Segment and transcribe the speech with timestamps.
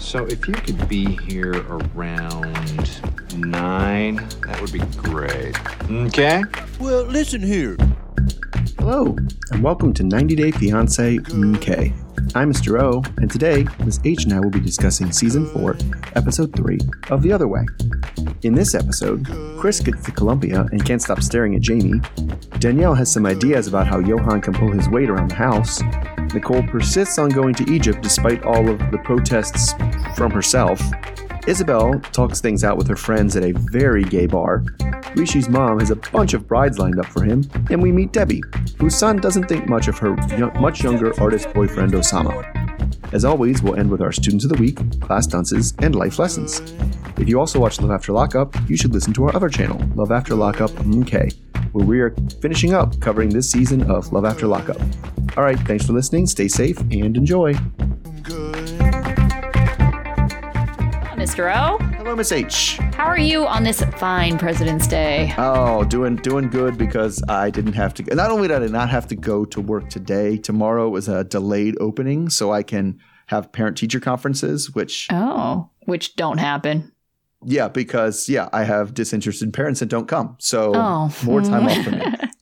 [0.00, 3.00] So if you could be here around
[3.36, 5.54] nine, that would be great.
[5.88, 6.42] Okay?
[6.80, 7.76] Well, listen here.
[8.78, 9.14] Hello,
[9.52, 12.34] and welcome to 90 Day Fiancé MK.
[12.34, 12.80] I'm Mr.
[12.80, 14.00] O, and today, Ms.
[14.04, 15.76] H and I will be discussing Season 4,
[16.16, 16.78] Episode 3
[17.10, 17.66] of The Other Way.
[18.42, 19.28] In this episode,
[19.58, 22.00] Chris gets to Colombia and can't stop staring at Jamie.
[22.58, 25.82] Danielle has some ideas about how Yohan can pull his weight around the house.
[26.34, 29.74] Nicole persists on going to Egypt despite all of the protests
[30.16, 30.80] from herself.
[31.46, 34.62] Isabel talks things out with her friends at a very gay bar.
[35.16, 38.42] Rishi's mom has a bunch of brides lined up for him, and we meet Debbie,
[38.78, 40.14] whose son doesn't think much of her
[40.60, 42.59] much younger artist boyfriend Oussama.
[43.12, 46.60] As always, we'll end with our Students of the Week, class dances, and life lessons.
[47.18, 50.12] If you also watch Love After Lockup, you should listen to our other channel, Love
[50.12, 51.34] After Lockup MK,
[51.72, 54.80] where we are finishing up covering this season of Love After Lockup.
[55.36, 57.54] All right, thanks for listening, stay safe, and enjoy.
[61.20, 61.54] Mr.
[61.54, 61.76] O.
[61.96, 62.78] Hello, Miss H.
[62.94, 65.34] How are you on this fine President's Day?
[65.36, 68.14] Oh, doing doing good because I didn't have to.
[68.14, 71.76] Not only did I not have to go to work today, tomorrow is a delayed
[71.78, 74.74] opening, so I can have parent teacher conferences.
[74.74, 76.90] Which, Oh, which don't happen.
[77.44, 81.14] yeah, because yeah, I have disinterested parents that don't come, so Oh.
[81.26, 82.02] more time off for me.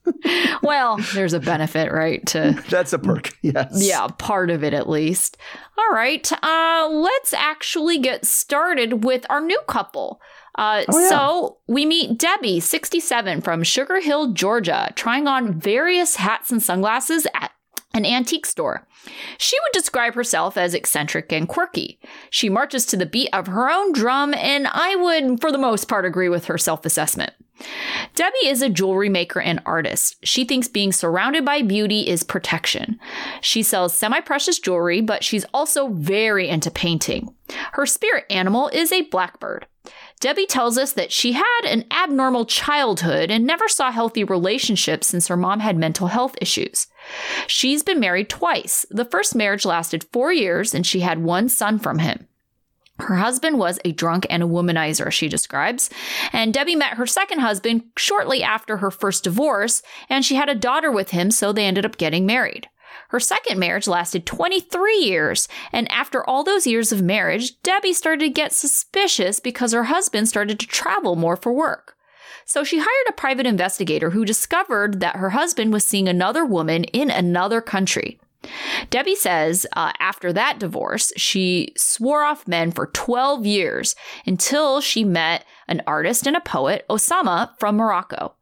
[0.69, 2.25] Well, there's a benefit, right?
[2.27, 3.31] To That's a perk.
[3.41, 3.71] Yes.
[3.75, 5.37] yeah, part of it at least.
[5.77, 10.21] All right, uh, let's actually get started with our new couple.
[10.55, 11.09] Uh, Oh, yeah.
[11.09, 17.25] So we meet Debbie, 67, from Sugar Hill, Georgia, trying on various hats and sunglasses
[17.33, 17.51] at
[17.93, 18.85] an antique store.
[19.37, 21.99] She would describe herself as eccentric and quirky.
[22.29, 25.87] She marches to the beat of her own drum, and I would, for the most
[25.87, 27.33] part, agree with her self assessment.
[28.15, 30.17] Debbie is a jewelry maker and artist.
[30.23, 32.99] She thinks being surrounded by beauty is protection.
[33.41, 37.33] She sells semi precious jewelry, but she's also very into painting.
[37.73, 39.65] Her spirit animal is a blackbird.
[40.19, 45.27] Debbie tells us that she had an abnormal childhood and never saw healthy relationships since
[45.27, 46.87] her mom had mental health issues.
[47.47, 48.85] She's been married twice.
[48.91, 52.27] The first marriage lasted four years and she had one son from him.
[52.99, 55.89] Her husband was a drunk and a womanizer, she describes.
[56.33, 60.55] And Debbie met her second husband shortly after her first divorce, and she had a
[60.55, 62.67] daughter with him, so they ended up getting married.
[63.09, 68.25] Her second marriage lasted 23 years, and after all those years of marriage, Debbie started
[68.25, 71.95] to get suspicious because her husband started to travel more for work.
[72.45, 76.83] So she hired a private investigator who discovered that her husband was seeing another woman
[76.85, 78.19] in another country.
[78.89, 83.95] Debbie says uh, after that divorce, she swore off men for 12 years
[84.25, 88.33] until she met an artist and a poet, Oussama from Morocco.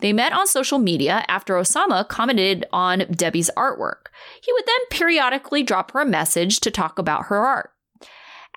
[0.00, 4.06] They met on social media after Oussama commented on Debbie's artwork.
[4.42, 7.72] He would then periodically drop her a message to talk about her art.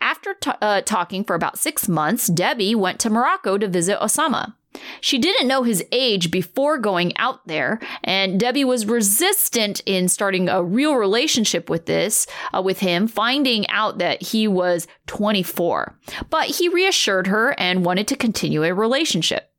[0.02, 4.54] After t- uh, talking for about six months, Debbie went to Morocco to visit Oussama.
[5.02, 10.48] She didn't know his age before going out there, and Debbie was resistant in starting
[10.48, 15.98] a real relationship with this, uh, with him, finding out that he was 24.
[16.30, 19.52] But he reassured her and wanted to continue a relationship.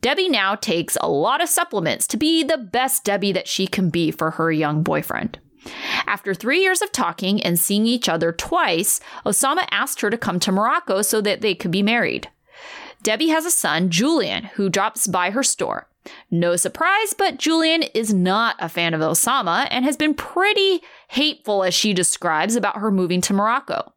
[0.00, 3.90] Debbie now takes a lot of supplements to be the best Debbie that she can
[3.90, 5.40] be for her young boyfriend.
[6.06, 10.38] After three years of talking and seeing each other twice, Oussama asked her to come
[10.40, 12.30] to Morocco so that they could be married.
[13.02, 15.88] Debbie has a son, Julian, who drops by her store.
[16.30, 21.62] No surprise, but Julian is not a fan of Oussama and has been pretty hateful,
[21.64, 23.92] as she describes, about her moving to Morocco.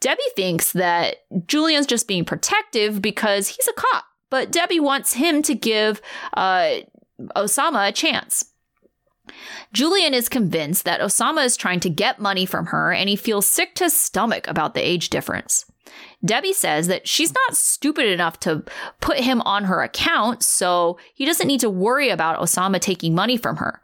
[0.00, 1.16] Debbie thinks that
[1.46, 6.00] Julian's just being protective because he's a cop, but Debbie wants him to give
[6.34, 6.76] uh,
[7.36, 8.46] Oussama a chance.
[9.72, 13.46] Julian is convinced that Oussama is trying to get money from her and he feels
[13.46, 15.64] sick to his stomach about the age difference.
[16.24, 18.64] Debbie says that she's not stupid enough to
[19.00, 23.36] put him on her account, so he doesn't need to worry about Oussama taking money
[23.36, 23.80] from her.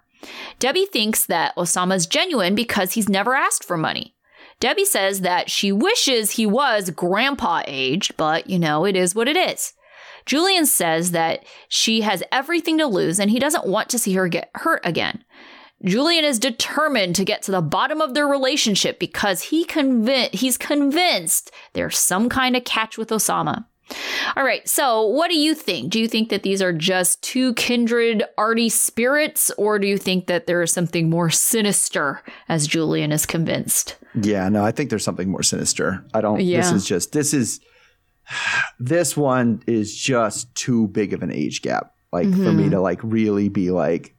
[0.59, 4.15] Debbie thinks that Oussama's genuine because he's never asked for money.
[4.61, 9.29] Debbie says that she wishes he was grandpa aged, but you know, it is what
[9.29, 9.75] it is.
[10.27, 14.29] Julian says that she has everything to lose and he doesn't want to see her
[14.29, 15.25] get hurt again.
[15.85, 20.59] Julian is determined to get to the bottom of their relationship because he convi- he's
[20.59, 23.65] convinced there's some kind of catch with Oussama.
[24.37, 25.91] All right, so what do you think?
[25.91, 30.27] Do you think that these are just two kindred arty spirits, or do you think
[30.27, 33.97] that there is something more sinister, as Julian is convinced?
[34.21, 36.05] Yeah, no, I think there's something more sinister.
[36.13, 36.41] I don't.
[36.41, 36.59] yeah.
[36.61, 37.13] This is just.
[37.13, 37.61] This is.
[38.79, 41.95] This one is just too big of an age gap.
[42.13, 42.57] Like for Mm-hmm.
[42.57, 44.15] me to like really be like,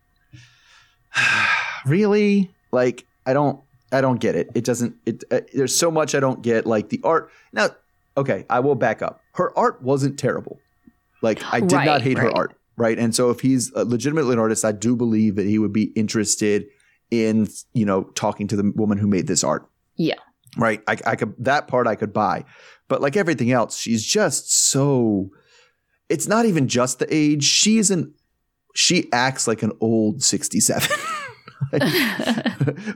[1.86, 3.62] really like I don't.
[3.92, 4.52] I don't get it.
[4.54, 4.96] It doesn't.
[5.06, 6.66] It uh, there's so much I don't get.
[6.66, 7.32] Like the art.
[7.52, 7.70] Now,
[8.16, 9.22] okay, I will back up.
[9.34, 10.60] Her art wasn't terrible.
[11.22, 12.56] Like I did Right, not hate her art.
[12.78, 15.74] Right, and so if he's uh, legitimately an artist, I do believe that he would
[15.74, 16.68] be interested
[17.12, 19.68] in you know talking to the woman who made this art.
[19.96, 20.16] Yeah.
[20.58, 20.82] Right.
[20.88, 22.46] I, I could that part I could buy,
[22.88, 25.30] but like everything else, she's just so.
[26.10, 27.44] It's not even just the age.
[27.44, 28.14] She isn't.
[28.76, 30.90] She acts like an old sixty-seven.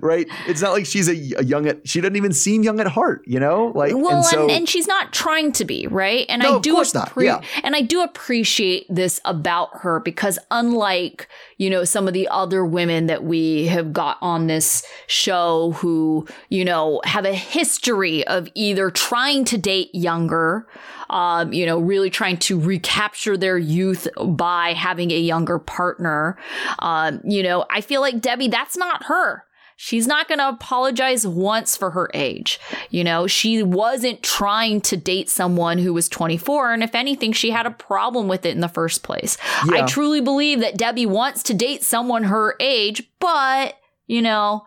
[0.01, 0.27] right?
[0.47, 1.87] It's not like she's a, a young at.
[1.87, 3.23] She doesn't even seem young at heart.
[3.27, 6.25] You know, like well, and so and, and she's not trying to be right.
[6.29, 7.41] And No, I do appre- Yeah.
[7.63, 11.27] and I do appreciate this about her because unlike
[11.57, 16.25] you know some of the other women that we have got on this show who
[16.49, 20.67] you know have a history of either trying to date younger.
[21.09, 26.37] Um, you know, really trying to recapture their youth by having a younger partner.
[26.79, 29.45] Um, you know, I feel like Debbie, that's not her.
[29.75, 32.59] She's not going to apologize once for her age.
[32.89, 36.73] You know, she wasn't trying to date someone who was 24.
[36.73, 39.37] And if anything, she had a problem with it in the first place.
[39.63, 43.75] I truly believe that Debbie wants to date someone her age, but,
[44.07, 44.65] you know,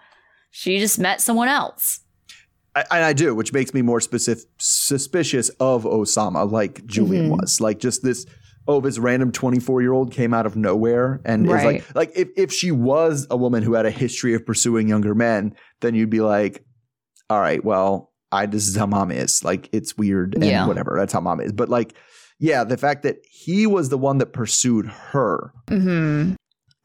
[0.50, 2.00] she just met someone else.
[2.76, 7.40] I, and I do, which makes me more specific, suspicious of Oussama, like Julian Mhm.
[7.40, 7.60] was.
[7.60, 8.26] Like just this,
[8.68, 11.64] oh, this random 24 year old came out of nowhere and is Right.
[11.64, 15.14] like, like if, if she was a woman who had a history of pursuing younger
[15.14, 16.64] men, then you'd be like,
[17.30, 19.42] all right, well, I this is how mom is.
[19.42, 20.66] Like it's weird and Yeah.
[20.66, 20.96] whatever.
[20.98, 21.52] That's how mom is.
[21.52, 21.94] But like,
[22.38, 26.34] yeah, the fact that he was the one that pursued her Mm-hmm.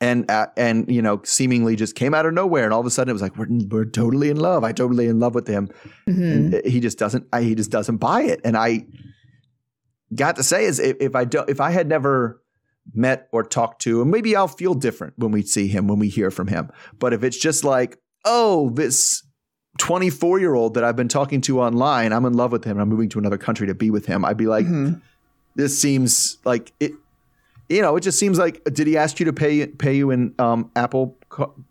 [0.02, 2.90] And uh, and you know seemingly just came out of nowhere and all of a
[2.90, 4.64] sudden it was like we're, we're totally in love.
[4.66, 5.70] I totally in love with him
[6.10, 6.56] Mm-hmm.
[6.56, 8.86] and he just doesn't I, he just doesn't buy it and i
[10.14, 12.42] got to say is if, if i don't if i had never
[12.94, 16.10] met or talked to him maybe i'll feel different when we see him when we
[16.10, 16.70] hear from him
[17.00, 19.24] but if it's just like oh this
[19.78, 22.90] 24 year old that i've been talking to online i'm in love with him i'm
[22.90, 25.00] moving to another country to be with him i'd be like Mm-hmm.
[25.56, 26.92] this seems like it
[27.72, 30.34] you know it just seems like did he ask you to pay pay you in
[30.40, 31.18] um, apple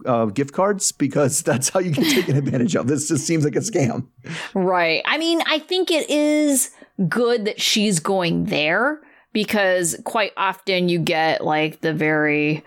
[0.06, 3.56] uh, gift cards because that's how you get taken advantage of this just seems like
[3.56, 4.06] a scam
[4.55, 5.02] Right.
[5.06, 6.70] I mean, I think it is
[7.08, 9.00] good that she's going there
[9.32, 12.62] because quite often you get like the very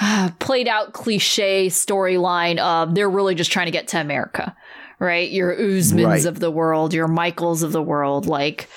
[0.00, 4.56] uh, played out cliche storyline of they're really just trying to get to America,
[4.98, 5.30] right?
[5.30, 6.24] Your Usmans Right.
[6.24, 8.68] of the world, your Michaels of the world, like,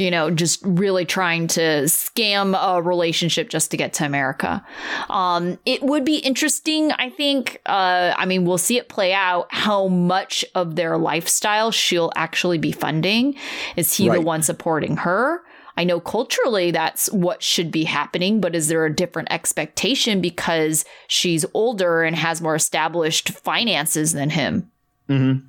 [0.00, 4.64] you know, just really trying to scam a relationship just to get to America.
[5.10, 7.60] Um, it would be interesting, I think.
[7.66, 12.56] Uh, I mean, we'll see it play out how much of their lifestyle she'll actually
[12.56, 13.36] be funding.
[13.76, 15.42] Is he the one supporting her?
[15.76, 20.86] I know culturally that's what should be happening, but is there a different expectation because
[21.08, 24.70] she's older and has more established finances than him?
[25.10, 25.46] Mm-hmm.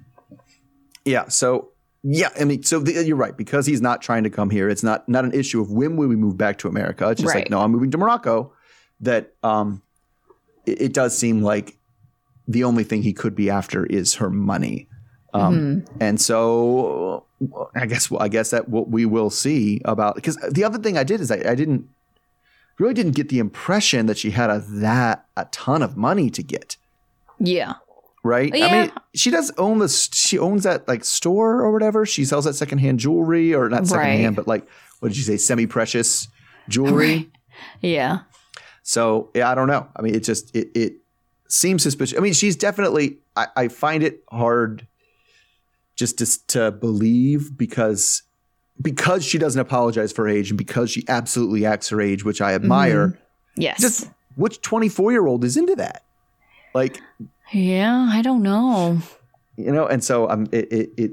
[1.06, 1.30] Yeah.
[1.30, 1.71] So
[2.04, 4.70] yeah, I mean, so the, you're right because he's not trying to come here.
[4.70, 7.10] It's not not an issue of when will we move back to America.
[7.10, 7.42] It's just Right.
[7.46, 8.54] like no, I'm moving to Morocco.
[9.02, 9.82] That um,
[10.66, 11.78] it, it does seem like
[12.48, 14.88] the only thing he could be after is her money.
[15.34, 17.26] Um, And so
[17.76, 21.04] I guess I guess that what we will see about because the other thing I
[21.04, 21.88] did is I, I didn't
[22.80, 26.44] really didn't get the impression that she had a that a ton of money to
[26.44, 26.78] get
[27.40, 27.76] Yeah.
[28.24, 28.52] Right?
[28.54, 30.10] I mean, she does own this.
[30.14, 32.06] She owns that like store or whatever.
[32.06, 34.36] She sells that secondhand jewelry, or not secondhand, Right.
[34.36, 34.68] but like
[35.00, 36.28] what did you say, semi-precious
[36.70, 37.32] jewelry?
[37.82, 38.20] Yeah.
[38.84, 39.88] So yeah, I don't know.
[39.96, 40.94] I mean, it just it it
[41.48, 42.18] seems suspicious.
[42.18, 43.18] I mean, she's definitely.
[43.36, 44.88] I, I find it hard
[45.96, 48.24] just to to believe because
[48.82, 52.42] because she doesn't apologize for her age and because she absolutely acts her age, which
[52.42, 53.08] I admire.
[53.10, 53.62] Mm-hmm.
[53.62, 53.80] Yes.
[53.82, 56.04] Just which twenty four year old is into that?
[56.74, 57.00] Like
[57.52, 59.00] yeah, I don't know.
[59.58, 61.12] you know and so um it, it it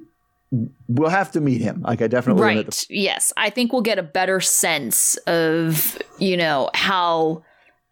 [0.88, 2.86] we'll have to meet him like i definitely Right.
[2.88, 3.32] Yes.
[3.36, 7.42] I think we'll get a better sense of, you know, how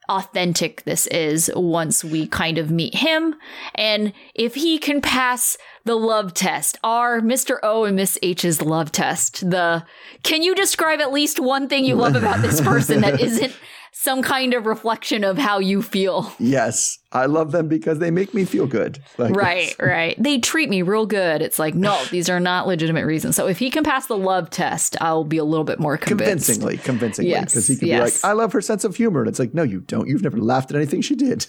[0.09, 3.35] authentic this is once we kind of meet him.
[3.75, 7.59] And if he can pass the love test, our Mr.
[7.63, 9.85] O and Miss H's love test, the
[10.23, 13.53] can you describe at least one thing you love about this person that isn't
[13.99, 16.31] some kind of reflection of how you feel?
[16.39, 20.15] yes i love them because they make me feel good like Right, right.
[20.23, 21.41] They treat me real good.
[21.41, 23.37] It's like, no, these are not legitimate reasons.
[23.37, 26.47] So if he can pass the love test, I'll be a little bit more convinced.
[26.47, 27.99] convincingly convincingly Yes, because he could yes.
[27.99, 30.23] be like i love her sense of humor and it's like no you don't you've
[30.23, 31.47] never laughed at anything she did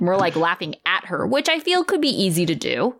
[0.00, 2.94] More like laughing at her, which I feel could be easy to do.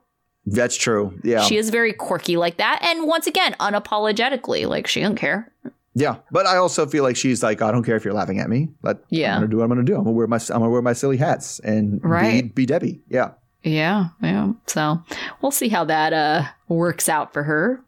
[0.47, 2.81] that's true yeah She is very quirky like that.
[2.83, 5.51] And once again, unapologetically, like she don't care.
[5.95, 8.49] Yeah but i also feel like she's like i don't care if you're laughing at
[8.51, 9.35] me but Yeah.
[9.35, 10.93] i'm gonna do what i'm gonna do i'm gonna wear my i'm gonna wear my
[10.93, 13.33] silly hats and be, be debbie yeah
[13.63, 14.53] Yeah, yeah.
[14.67, 15.03] So
[15.41, 17.81] we'll see how that uh works out for her.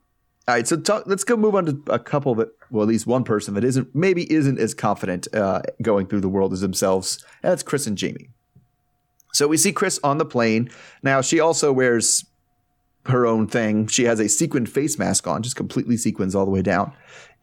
[0.49, 3.05] All right, so talk, let's go move on to a couple that, well, at least
[3.07, 7.23] one person that isn't maybe isn't as confident uh, going through the world as themselves.
[7.43, 8.31] And that's Chris and Jamie.
[9.33, 10.71] So we see Chris on the plane.
[11.03, 12.25] Now she also wears
[13.07, 13.87] her own thing.
[13.89, 16.93] She has a sequined face mask on, just completely sequins all the way down,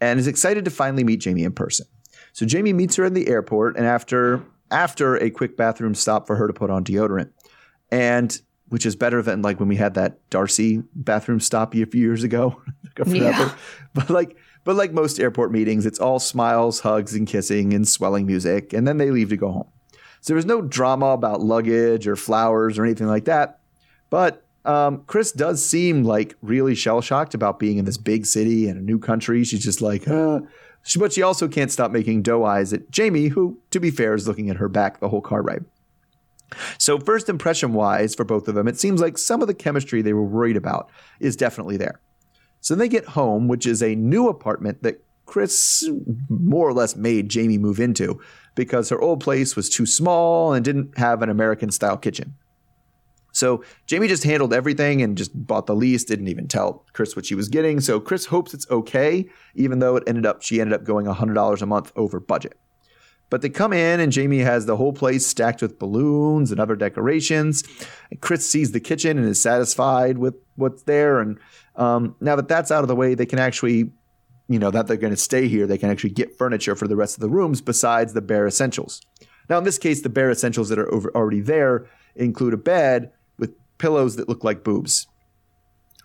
[0.03, 1.88] and is excited to finally meet Jamie in person.
[2.33, 6.36] So Jamie meets her in the airport, and after after a quick bathroom stop for
[6.36, 7.31] her to put on deodorant,
[7.89, 12.01] and which is better than like when we had that Darcy bathroom stop a few
[12.01, 12.62] years ago.
[13.07, 13.51] Yeah.
[13.95, 18.27] But like but like most airport meetings, it's all smiles, hugs, and kissing and swelling
[18.27, 19.69] music, and then they leave to go home.
[20.22, 23.62] So there was no drama about luggage or flowers or anything like that.
[24.12, 28.67] But um, Chris does seem like really shell shocked about being in this big city
[28.67, 29.43] and a new country.
[29.43, 30.41] She's just like, uh.
[30.86, 34.13] She, but she also can't stop making doe eyes at Jamie, who, to be fair,
[34.15, 35.63] is looking at her back the whole car ride.
[36.77, 40.01] So, first impression wise, for both of them, it seems like some of the chemistry
[40.01, 40.89] they were worried about
[41.22, 42.01] is definitely there.
[42.63, 45.88] So they get home, which is a new apartment that Chris
[46.29, 48.22] more or less made Jamie move into
[48.55, 52.36] because her old place was too small and didn't have an American style kitchen.
[53.33, 57.25] So Jamie just handled everything and just bought the lease, didn't even tell Chris what
[57.25, 57.81] she was getting.
[57.81, 61.61] So Chris hopes it's okay, even though it ended up she ended up going $100
[61.61, 62.57] a month over budget.
[63.29, 66.75] But they come in and Jamie has the whole place stacked with balloons and other
[66.75, 67.63] decorations.
[68.11, 71.19] And Chris sees the kitchen and is satisfied with what's there.
[71.19, 71.39] And
[71.75, 73.91] um, now that that's out of the way, they can actually,
[74.47, 76.95] you know, that they're going to stay here, they can actually get furniture for the
[76.95, 79.01] rest of the rooms besides the bare essentials.
[79.49, 83.11] Now, in this case, the bare essentials that are over, already there include a bed
[83.77, 85.08] pillows that look like boobs.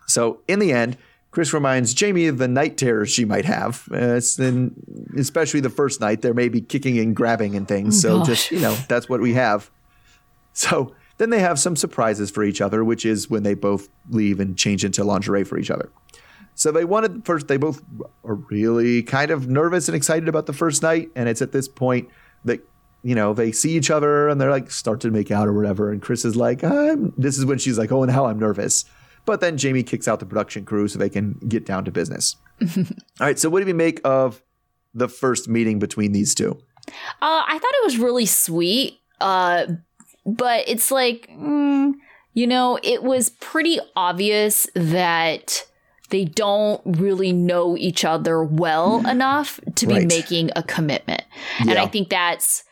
[0.07, 0.97] So, in the end,
[1.31, 6.01] Chris reminds Jamie of the night terrors she might have, uh, and especially the first
[6.01, 6.21] night.
[6.21, 8.01] There may be kicking and grabbing and things.
[8.01, 8.27] so, Gosh.
[8.27, 9.69] just, you know, that's what we have.
[10.53, 14.39] So, then they have some surprises for each other, which is when they both leave
[14.39, 15.91] and change into lingerie for each other.
[16.55, 17.47] So they wanted first.
[17.47, 17.81] They both
[18.25, 21.69] are really kind of nervous and excited about the first night, and it's at this
[21.69, 22.09] point
[22.43, 22.59] that
[23.03, 25.91] you know they see each other and they're like start to make out or whatever.
[25.91, 28.85] And Chris is like, I'm, "This is when she's like, oh, and how I'm nervous."
[29.25, 32.35] But then Jamie kicks out the production crew so they can get down to business.
[32.77, 32.85] All
[33.19, 33.37] right.
[33.37, 34.41] So what do we make of
[34.93, 36.57] the first meeting between these two?
[37.21, 39.67] Uh, I thought it was really sweet, uh,
[40.25, 41.93] but it's like, mm,
[42.33, 45.65] you know, it was pretty obvious that
[46.09, 50.07] they don't really know each other well enough to be Right.
[50.07, 51.21] making a commitment.
[51.59, 52.63] And I think that's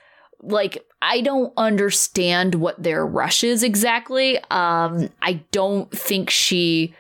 [0.42, 4.38] like, I don't understand what their rush is exactly.
[4.50, 6.94] Um, I don't think she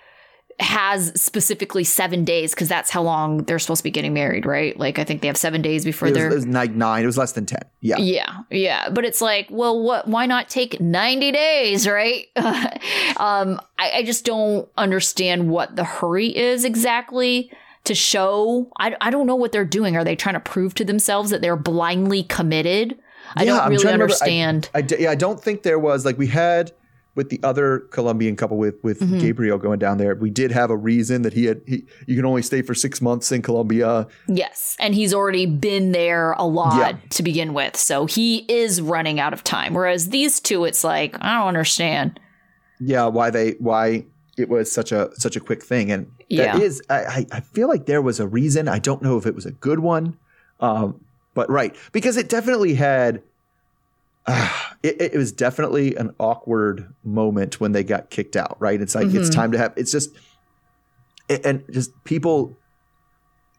[0.60, 4.78] has specifically seven days because that's how long they're supposed to be getting married, right?
[4.78, 6.32] Like, I think they have seven days before It was, they're.
[6.32, 7.04] it was like nine.
[7.04, 7.62] It was less than ten.
[7.82, 7.98] Yeah.
[8.00, 10.08] Yeah, yeah, but it's like, well, what?
[10.08, 12.26] Why not take ninety days, right?
[13.18, 17.52] um, I, I just don't understand what the hurry is exactly
[17.84, 18.72] to show.
[18.80, 19.96] I, I don't know what they're doing.
[19.96, 22.98] Are they trying to prove to themselves that they're blindly committed?
[23.36, 24.70] I Yeah, don't really to I- understand.
[25.00, 26.72] Yeah, I don't think there was like we had
[27.16, 29.18] with the other Colombian couple with with Mm-hmm.
[29.18, 30.14] Gabriel going down there.
[30.14, 33.02] We did have a reason that he had he you can only stay for six
[33.02, 34.08] months in Colombia.
[34.28, 36.98] yes, and he's already been there a lot Yeah.
[37.10, 39.74] to begin with, so he is running out of time.
[39.74, 42.20] Whereas these two, it's like I don't understand.
[42.80, 44.06] Yeah, why they why
[44.38, 46.58] it was such a such a quick thing, and that Yeah.
[46.60, 48.68] is I, I I feel like there was a reason.
[48.68, 50.16] I don't know if it was a good one,
[50.60, 51.02] um,
[51.38, 53.22] but right because it definitely had.
[54.26, 54.50] Uh,
[54.84, 58.58] it, it was definitely an awkward moment when they got kicked out.
[58.60, 59.34] Right, it's like it's Mhm.
[59.36, 59.72] time to have.
[59.78, 60.10] It's just
[61.30, 62.58] and- and just people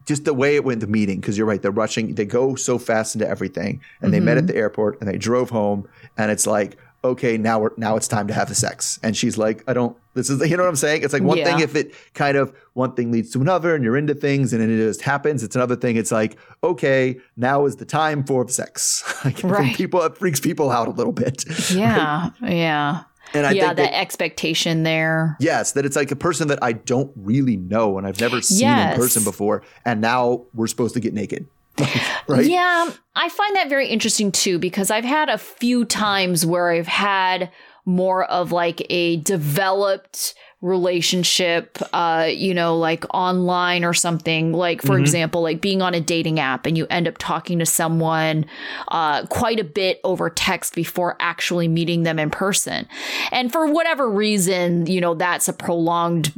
[0.05, 2.77] just the way it went the meeting because you're right they're rushing they go so
[2.79, 6.47] fast into everything and they met at the airport and they drove home and it's
[6.47, 9.73] like okay now we're now it's time to have the sex and she's like i
[9.73, 12.35] don't this is you know what i'm saying it's like one thing if it kind
[12.37, 15.41] of one thing leads to another and you're into things and then it just happens
[15.43, 19.75] it's another thing it's like okay now is the time for sex Like, Right.
[19.75, 23.03] people it freaks people out a little bit Yeah, yeah,
[23.33, 23.67] and i yeah.
[23.67, 25.37] think that that, expectation there.
[25.39, 28.61] Yes, that it's like a person that I don't really know and I've never seen
[28.61, 28.95] Yes.
[28.95, 31.47] in person before, and now we're supposed to get naked,
[32.27, 32.45] right?
[32.45, 36.87] Yeah, I find that very interesting too because I've had a few times where I've
[36.87, 37.51] had
[37.85, 44.99] more of like a developed relationship uh you know like online or something like for
[44.99, 48.45] example like being on a dating app and you end up talking to someone
[48.89, 52.85] uh quite a bit over text before actually meeting them in person
[53.31, 56.33] and for whatever reason you know that's a prolonged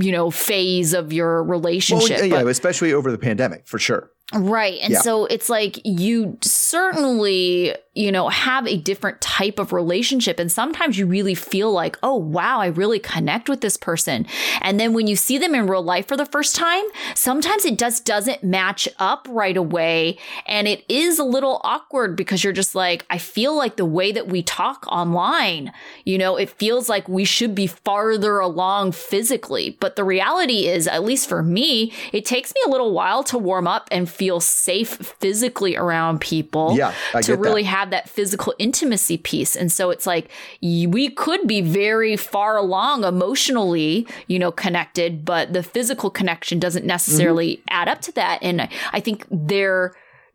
[0.00, 4.10] you know phase of your Well, relationship yeah, but- especially over the pandemic, for sure.
[4.34, 4.80] Right.
[4.82, 5.02] And Yeah.
[5.02, 10.40] so it's like you certainly, you know, have a different type of relationship.
[10.40, 14.26] And sometimes you really feel like, oh, wow, I really connect with this person.
[14.60, 16.82] And then when you see them in real life for the first time,
[17.14, 20.18] sometimes it just doesn't match up right away.
[20.46, 24.10] And it is a little awkward because you're just like, I feel like the way
[24.10, 25.72] that we talk online,
[26.04, 29.76] you know, it feels like we should be farther along physically.
[29.78, 33.38] But the reality is, at least for me, it takes me a little while to
[33.38, 37.42] warm up and feel safe physically around people Yeah, I to get that.
[37.42, 39.54] really have that physical intimacy piece.
[39.56, 40.30] And so it's like
[40.62, 46.84] we could be very far along emotionally, you know, connected, but the physical connection doesn't
[46.86, 47.64] necessarily Mm-hmm.
[47.80, 48.38] add up to that.
[48.42, 49.92] And I- I think there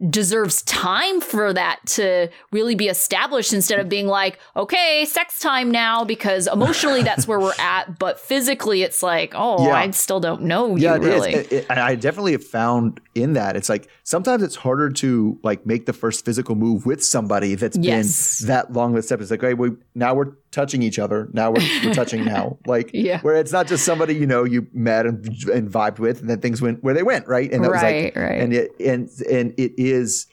[0.09, 5.69] deserves time for that to really be established instead of being like, okay, sex time
[5.69, 9.75] now, because emotionally that's where we're at, but physically it's like, oh, Yeah.
[9.75, 11.13] I still don't know yeah, you it is.
[11.13, 11.33] really.
[11.35, 15.39] It- it- and I definitely have found in that it's like sometimes it's harder to
[15.41, 18.41] like make the first physical move with somebody that's Yes.
[18.41, 19.21] been that long of a step.
[19.21, 21.29] It's like, hey, we now we're touching each other.
[21.33, 22.57] Now we're, we're touching now.
[22.67, 23.21] Like, Yeah.
[23.21, 26.39] where it's not just somebody you know you met and, and vibed with, and then
[26.41, 27.51] things went where they went, right?
[27.51, 28.41] And that was Right, like, right.
[28.41, 30.27] and it and and it is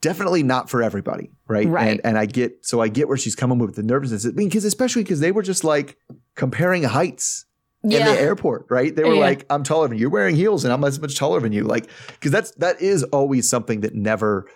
[0.00, 1.66] definitely not for everybody, right?
[1.68, 1.88] Right.
[1.92, 4.24] And and I get so I get where she's coming with the nervousness.
[4.26, 5.96] I mean, because especially because they were just like
[6.36, 7.46] comparing heights
[7.84, 8.94] in the airport, right?
[8.94, 9.20] They were Yeah.
[9.20, 10.02] like, "I'm taller than you.
[10.02, 13.02] You're wearing heels, and I'm as much taller than you." Like, because that's that is
[13.04, 14.46] always something that never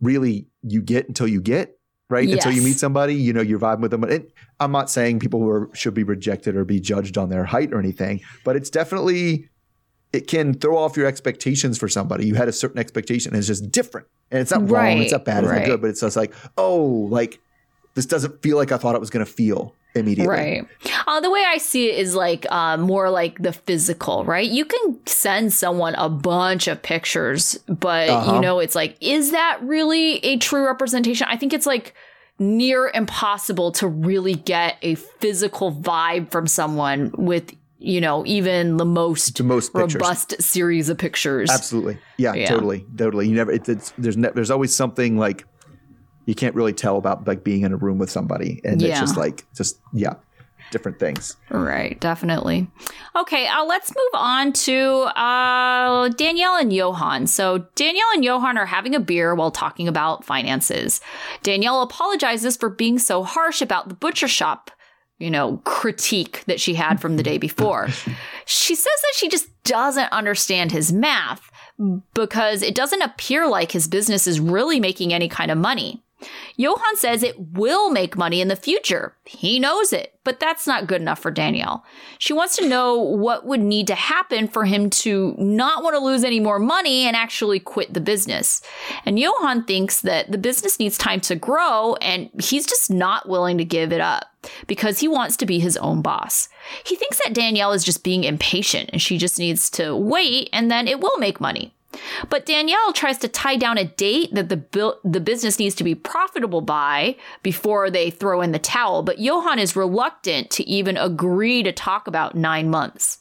[0.00, 1.76] really you get until you get
[2.08, 3.14] right until you meet somebody.
[3.14, 4.04] You know, you're vibing with them.
[4.04, 4.26] And
[4.58, 7.72] I'm not saying people who are, should be rejected or be judged on their height
[7.72, 9.48] or anything, but it's definitely
[10.12, 12.26] it can throw off your expectations for somebody.
[12.26, 14.94] You had a certain expectation, and it's just different, and it's not right.
[14.94, 15.60] wrong, it's not bad, it's right.
[15.60, 17.38] not good, but it's just like, oh, like
[17.94, 20.26] this doesn't feel like I thought it was going to feel immediately.
[20.34, 20.66] Right.
[21.06, 24.48] Uh, the way I see it is like uh, more like the physical, right?
[24.48, 28.34] You can send someone a bunch of pictures, but Uh-huh.
[28.34, 31.26] you know, it's like, is that really a true representation?
[31.30, 31.94] I think it's like
[32.38, 38.84] near impossible to really get a physical vibe from someone with, you know, even the
[38.84, 39.94] most To most pictures.
[39.96, 41.50] robust series of pictures.
[41.50, 41.98] Absolutely.
[42.16, 42.46] Yeah, Yeah.
[42.48, 42.86] totally.
[42.96, 43.28] Totally.
[43.28, 45.44] You never, it's, it's, there's, ne- there's always something like
[46.26, 48.60] you can't really tell about like being in a room with somebody.
[48.64, 50.14] And it's just like, just, yeah,
[50.70, 51.36] different things.
[51.50, 52.68] Right, definitely.
[53.16, 54.78] Okay, uh, let's move on to
[55.18, 57.28] uh, Danielle and Yohan.
[57.28, 61.00] So, Danielle and Yohan are having a beer while talking about finances.
[61.42, 64.70] Danielle apologizes for being so harsh about the butcher shop,
[65.18, 67.88] you know, critique that she had from the day before.
[68.46, 71.50] She says that she just doesn't understand his math
[72.14, 76.02] because it doesn't appear like his business is really making any kind of money.
[76.58, 79.16] Yohan says it will make money in the future.
[79.24, 81.84] He knows it, but that's not good enough for Danielle.
[82.18, 86.04] She wants to know what would need to happen for him to not want to
[86.04, 88.60] lose any more money and actually quit the business.
[89.06, 93.58] And Yohan thinks that the business needs time to grow and he's just not willing
[93.58, 94.24] to give it up
[94.66, 96.48] because he wants to be his own boss.
[96.84, 100.70] He thinks that Danielle is just being impatient and she just needs to wait and
[100.70, 101.74] then it will make money.
[102.28, 105.84] But Danielle tries to tie down a date that the bu- the business needs to
[105.84, 109.02] be profitable by before they throw in the towel.
[109.02, 113.18] But Yohan is reluctant to even agree to talk about nine months.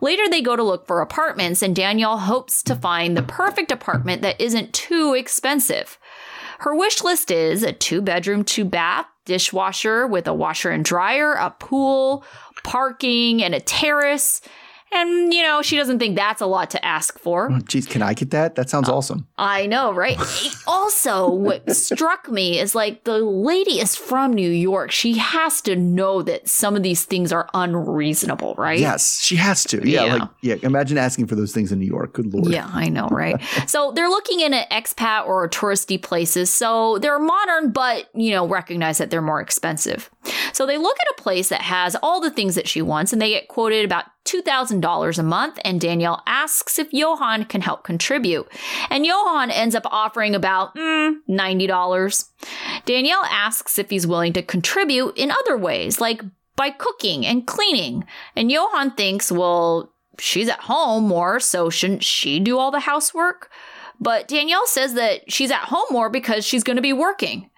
[0.00, 4.22] Later, they go to look for apartments, and Danielle hopes to find the perfect apartment
[4.22, 5.98] that isn't too expensive.
[6.60, 11.34] Her wish list is a two bedroom, two bath, dishwasher with a washer and dryer,
[11.34, 12.24] a pool,
[12.64, 14.40] parking, and a terrace.
[14.92, 17.50] And, you know, she doesn't think that's a lot to ask for.
[17.52, 18.54] Oh, geez, can I get that?
[18.54, 19.26] That sounds uh, awesome.
[19.36, 20.18] I know, right?
[20.66, 24.90] also, what struck me is like the lady is from New York.
[24.90, 28.78] She has to know that some of these things are unreasonable, right?
[28.78, 29.86] Yes, she has to.
[29.88, 30.14] Yeah, Yeah.
[30.14, 30.54] like yeah.
[30.62, 32.14] Imagine asking for those things in New York.
[32.14, 32.48] Good lord.
[32.52, 33.36] Yeah, I know, right?
[33.66, 36.52] so they're looking in at expat or touristy places.
[36.52, 40.10] So they're modern, but, you know, recognize that they're more expensive.
[40.52, 43.20] So they look at a place that has all the things that she wants and
[43.20, 45.58] they get quoted about $2,000 a month.
[45.64, 48.48] And Danielle asks if Yohan can help contribute.
[48.90, 52.28] And Yohan ends up offering about mm, $90.
[52.84, 56.22] Danielle asks if he's willing to contribute in other ways, like
[56.56, 58.04] by cooking and cleaning.
[58.36, 63.50] And Yohan thinks, well, she's at home more, so shouldn't she do all the housework?
[64.00, 67.50] But Danielle says that she's at home more because she's going to be working.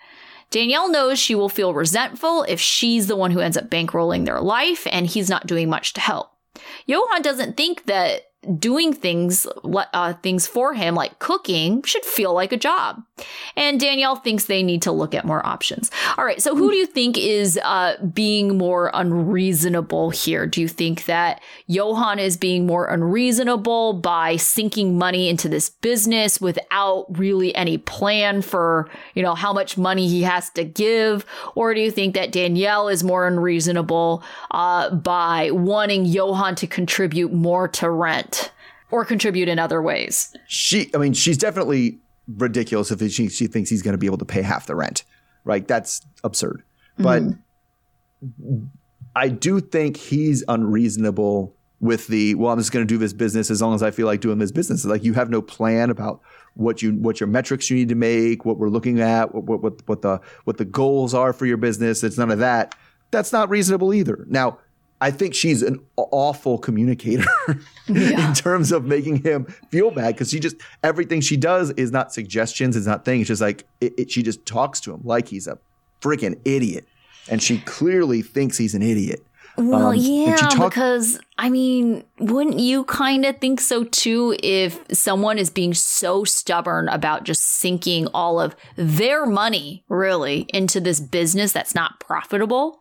[0.51, 4.40] Danielle knows she will feel resentful if she's the one who ends up bankrolling their
[4.40, 6.30] life and he's not doing much to help.
[6.88, 9.46] Yohan doesn't think that doing things
[9.92, 13.03] uh, things for him like cooking should feel like a job.
[13.55, 15.90] And danielle thinks they need to look at more options.
[16.16, 20.46] All right so who do you think is uh, being more unreasonable here?
[20.46, 26.40] Do you think that yohan is being more unreasonable by sinking money into this business
[26.40, 31.26] without really any plan for you know how much money he has to give?
[31.55, 37.35] Or do you think that danielle is more unreasonable uh, by wanting yohan to contribute
[37.35, 38.30] more to rent
[38.90, 40.35] or contribute in other ways.
[40.46, 44.18] She, I mean, she's definitely ridiculous if she, she thinks he's going to be able
[44.18, 45.05] to pay half the rent,
[45.44, 45.66] right?
[45.66, 46.62] That's absurd.
[46.98, 48.66] But mm-hmm.
[49.16, 53.50] I do think he's unreasonable with the well, I'm just going to do this business
[53.50, 54.85] as long as I feel like doing this business.
[54.85, 56.20] Like you have no plan about
[56.55, 59.88] what you what your metrics you need to make, what we're looking at, what what
[59.88, 62.05] what the what the goals are for your business.
[62.05, 62.74] It's none of that.
[63.11, 64.24] That's not reasonable either.
[64.29, 64.59] Now,
[65.01, 67.25] I think she's an awful communicator
[67.89, 68.29] yeah.
[68.29, 72.13] in terms of making him feel bad because she just everything she does is not
[72.13, 73.23] suggestions, it's not things.
[73.23, 75.59] It's just like it, it, she just talks to him like he's a
[76.01, 76.87] freaking idiot,
[77.29, 79.25] and she clearly thinks he's an idiot.
[79.57, 84.79] Well, um, yeah, talk- because I mean, wouldn't you kind of think so too if
[84.93, 91.01] someone is being so stubborn about just sinking all of their money really into this
[91.01, 92.80] business that's not profitable?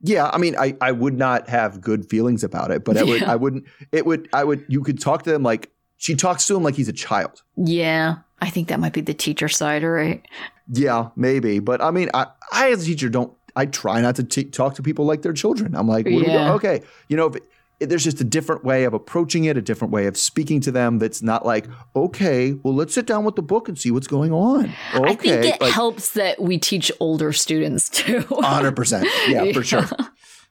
[0.00, 3.20] Yeah, I mean, I, I would not have good feelings about it, but I would
[3.20, 3.32] yeah.
[3.32, 6.56] I wouldn't it would I would you could talk to them like she talks to
[6.56, 7.42] him like he's a child.
[7.56, 10.24] Yeah, I think that might be the teacher side, right?
[10.72, 14.24] Yeah, maybe, but I mean, I I as a teacher don't I try not to
[14.24, 15.74] t- talk to people like they're children.
[15.74, 16.52] I'm like, yeah.
[16.54, 17.42] okay, you know, if,
[17.80, 20.98] there's just a different way of approaching it, a different way of speaking to them
[20.98, 24.32] that's not like, okay, well, let's sit down with the book and see what's going
[24.32, 24.72] on.
[24.94, 25.10] Okay.
[25.10, 28.20] I think it like, helps that we teach older students too.
[28.22, 29.04] 100%.
[29.28, 29.84] Yeah, yeah, for sure.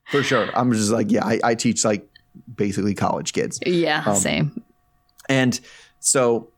[0.08, 0.50] For sure.
[0.58, 2.08] I'm just like, yeah, I, I teach like
[2.56, 3.60] basically college kids.
[3.66, 4.64] Yeah, um, same.
[5.28, 5.60] And
[6.00, 6.50] so,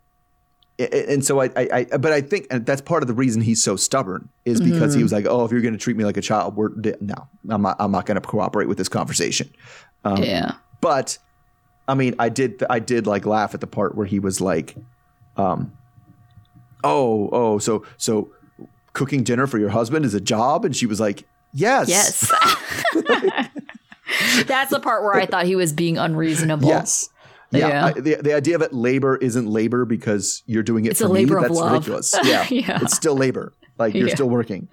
[0.78, 3.76] and so I, I, I, but I think that's part of the reason he's so
[3.76, 4.98] stubborn is because mm.
[4.98, 6.70] he was like, oh, if you're going to treat me like a child, we're
[7.02, 9.50] no, I'm not, I'm not going to cooperate with this conversation.
[10.04, 10.54] Um, yeah.
[10.82, 11.18] But
[11.88, 14.76] I mean, I did I did like laugh at the part where he was like,
[15.38, 15.74] um,
[16.84, 18.32] "Oh, oh, so so
[18.94, 22.32] cooking dinner for your husband is a job," and she was like, "Yes, yes."
[24.46, 26.68] That's the part where I thought he was being unreasonable.
[26.68, 27.10] Yes.
[27.52, 27.86] Yeah, yeah.
[27.86, 31.10] I, the the idea that labor isn't labor because you're doing it it's for a
[31.10, 32.16] labor me, of that's ridiculous.
[32.24, 32.46] Yeah.
[32.50, 33.54] yeah, it's still labor.
[33.78, 34.14] Like you're yeah.
[34.14, 34.70] still working.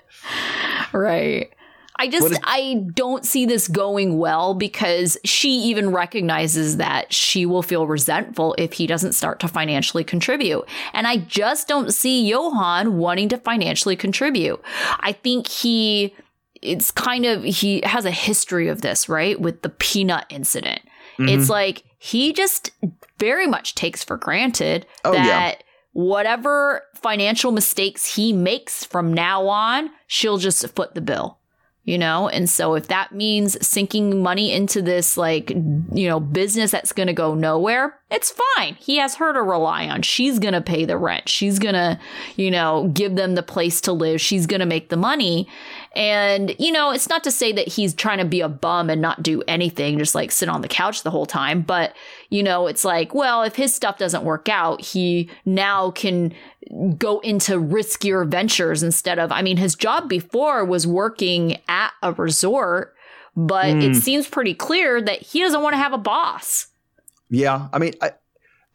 [0.93, 1.55] Right.
[1.98, 7.46] I just is- I don't see this going well because she even recognizes that she
[7.46, 10.64] will feel resentful if he doesn't start to financially contribute.
[10.92, 14.61] And I just don't see Yohan wanting to financially contribute.
[15.00, 16.14] I think he
[16.62, 19.40] it's kind of he has a history of this, right?
[19.40, 20.80] With the peanut incident.
[21.18, 21.28] Mm-hmm.
[21.28, 22.70] It's like he just
[23.18, 25.62] very much takes for granted oh, that yeah.
[25.92, 31.38] whatever financial mistakes he makes from now on, she'll just foot the bill
[31.87, 32.29] you know?
[32.29, 37.07] And so if that means sinking money into this, like, you know, business that's going
[37.07, 38.75] to go nowhere, it's fine.
[38.75, 40.03] He has her to rely on.
[40.03, 41.29] She's going to pay the rent.
[41.29, 41.99] She's going to,
[42.35, 44.20] you know, give them the place to live.
[44.20, 45.49] She's going to make the money.
[45.96, 49.00] And, you know, it's not to say that he's trying to be a bum and
[49.00, 51.62] not do anything, just like sit on the couch the whole time.
[51.62, 51.96] But,
[52.28, 56.35] you know, it's like, well, if his stuff doesn't work out, he now can
[56.98, 62.12] go into riskier ventures instead of, I mean, his job before was working at a
[62.12, 62.94] resort,
[63.35, 63.82] but mm.
[63.82, 63.98] it hmm.
[63.98, 66.66] seems pretty clear that he doesn't want to have a boss.
[67.30, 67.68] Yeah.
[67.72, 68.12] I mean, I,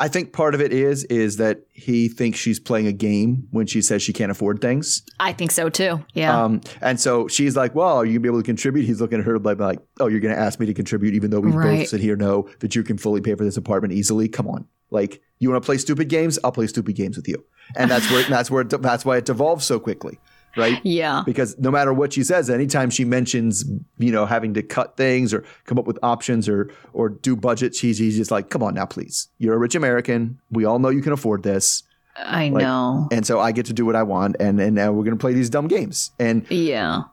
[0.02, 3.68] I think part of it is is that he thinks she's playing a game when
[3.68, 5.04] she says she can't afford things.
[5.20, 6.04] I think so too.
[6.16, 6.44] Yeah.
[6.44, 9.20] Um, and so she's like, "Well, are you gonna be able to contribute?" He's looking
[9.20, 11.82] at her like, like "Oh, you're gonna ask me to contribute, even though we right.
[11.82, 14.28] both sit here know that you can fully pay for this apartment easily.
[14.28, 16.40] Come on, like you want to play stupid games?
[16.44, 19.66] I'll play stupid games with you." And that's where that's where that's why it devolves
[19.66, 20.18] so quickly
[20.56, 20.80] right?
[20.84, 21.24] Yeah.
[21.26, 23.64] Because no matter what she says, anytime she mentions,
[23.98, 27.80] you know, having to cut things or come up with options or or do budgets,
[27.80, 29.28] she's, she's just like, come on now, please.
[29.38, 30.40] You're a rich American.
[30.50, 31.84] We all know you can afford this.
[32.16, 33.08] I like, know.
[33.12, 35.34] And so I get to do what I want and and now we're gonna play
[35.34, 36.12] these dumb games.
[36.20, 37.04] And yeah.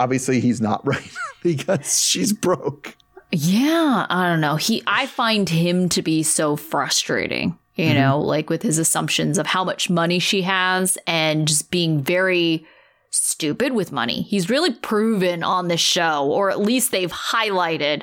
[0.00, 1.10] Obviously he's not right
[1.42, 2.96] because she's broke.
[3.32, 4.56] Yeah, I don't know.
[4.56, 7.94] He I find him to be so frustrating you mm-hmm.
[7.94, 12.66] know, like with his assumptions of how much money she has and just being very
[13.14, 14.22] stupid with money.
[14.22, 18.02] He's really proven on the show, or at least they've highlighted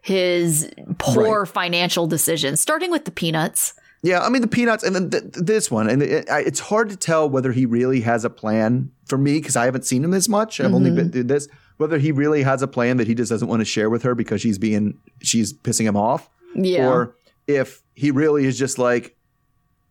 [0.00, 1.48] his poor right.
[1.48, 3.74] financial decisions, starting with the peanuts.
[4.02, 6.96] Yeah, I mean the peanuts, and then th- this one, and it, it's hard to
[6.96, 10.28] tell whether he really has a plan for me because I haven't seen him as
[10.28, 10.60] much.
[10.60, 10.74] I've mm-hmm.
[10.74, 11.48] only been through this.
[11.76, 14.14] Whether he really has a plan that he just doesn't want to share with her
[14.14, 16.88] because she's being she's pissing him off, yeah.
[16.88, 17.16] or
[17.46, 19.16] if he really is just like,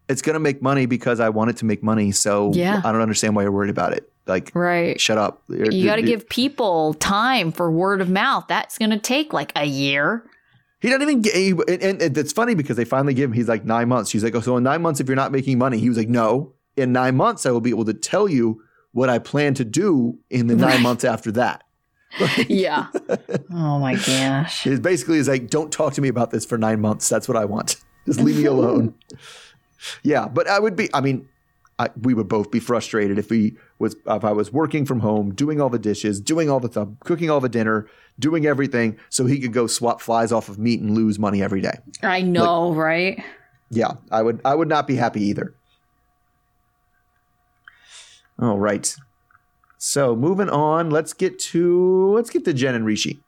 [0.10, 2.12] it's going to make money because I want it to make money.
[2.12, 2.82] So Yeah.
[2.84, 4.12] I don't understand why you're worried about it.
[4.28, 5.00] Like, Right.
[5.00, 5.44] shut up.
[5.50, 8.46] You got to give people time for word of mouth.
[8.48, 10.26] That's going to take like a year.
[10.82, 11.36] He doesn't even get.
[11.36, 13.34] And, and, and it's funny because they finally give him.
[13.34, 14.10] He's like nine months.
[14.10, 16.10] She's like, oh, so in nine months, if you're not making money, he was like,
[16.10, 16.54] no.
[16.76, 18.62] In nine months, I will be able to tell you
[18.92, 21.64] what I plan to do in the nine months after that.
[22.48, 22.88] Yeah.
[23.52, 24.66] oh my gosh.
[24.66, 27.10] It basically is like, don't talk to me about this for nine months.
[27.10, 27.76] That's what I want.
[28.06, 28.94] Just leave me alone.
[30.02, 30.90] yeah, but I would be.
[30.94, 31.28] I mean,
[31.78, 35.34] I, we would both be frustrated if we was if I was working from home,
[35.34, 39.26] doing all the dishes, doing all the stuff, cooking all the dinner, doing everything, so
[39.26, 41.78] he could go swap flies off of meat and lose money every day.
[42.02, 43.22] I know, right?
[43.70, 45.54] Yeah, I would I would not be happy either.
[48.40, 48.96] All right.
[49.78, 53.20] So moving on, let's get to let's get to Jen and Rishi.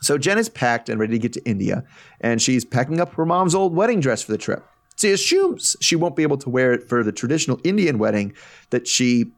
[0.00, 1.84] So Jen is packed and ready to get to India,
[2.20, 4.64] and she's packing up her mom's old wedding dress for the trip.
[4.96, 8.34] She assumes she won't be able to wear it for the traditional Indian wedding
[8.70, 9.32] that she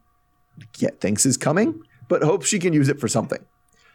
[0.79, 3.43] yeah, thinks is coming, but hopes she can use it for something.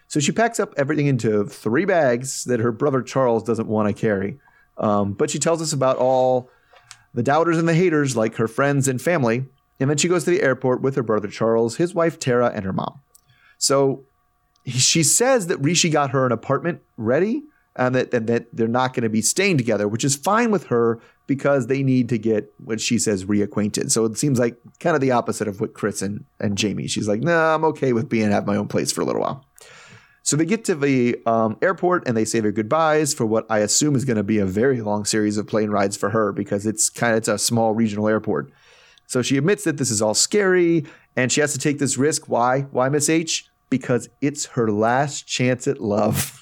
[0.08, 3.98] So she packs up everything into three bags that her brother Charles doesn't want to
[3.98, 4.38] carry.
[4.76, 6.50] Um, but she tells us about all
[7.14, 9.46] the doubters and the haters, like her friends and family.
[9.80, 12.64] And then she goes to the airport with her brother Charles, his wife Tara, and
[12.64, 13.00] her mom.
[13.58, 14.04] So
[14.66, 17.42] she says that Rishi got her an apartment ready
[17.74, 20.66] and that, and that they're not going to be staying together, which is fine with
[20.66, 21.00] her
[21.32, 23.90] because they need to get what she says reacquainted.
[23.90, 26.88] So it seems like kind of the opposite of what Chris and, and Jamie.
[26.88, 29.46] She's like, nah, I'm okay with being have my own place for a little while.
[30.22, 33.60] So they get to the um, airport and they say their goodbyes for what I
[33.60, 36.66] assume is going to be a very long series of plane rides for her because
[36.66, 38.52] it's kind of it's a small regional airport.
[39.06, 40.84] So she admits that this is all scary
[41.16, 42.28] and she has to take this risk.
[42.28, 42.66] Why?
[42.72, 43.46] Why, Miss H?
[43.70, 46.38] Because it's her last chance at love.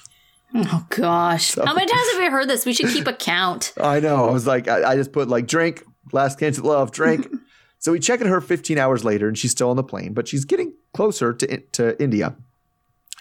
[0.53, 1.55] Oh gosh.
[1.55, 2.65] How many times have we heard this?
[2.65, 3.73] We should keep a count.
[3.81, 4.27] I know.
[4.27, 7.27] I was like, I, I just put like drink, last chance at love, drink.
[7.79, 10.27] so we check in her 15 hours later and she's still on the plane, but
[10.27, 12.35] she's getting closer to, to India.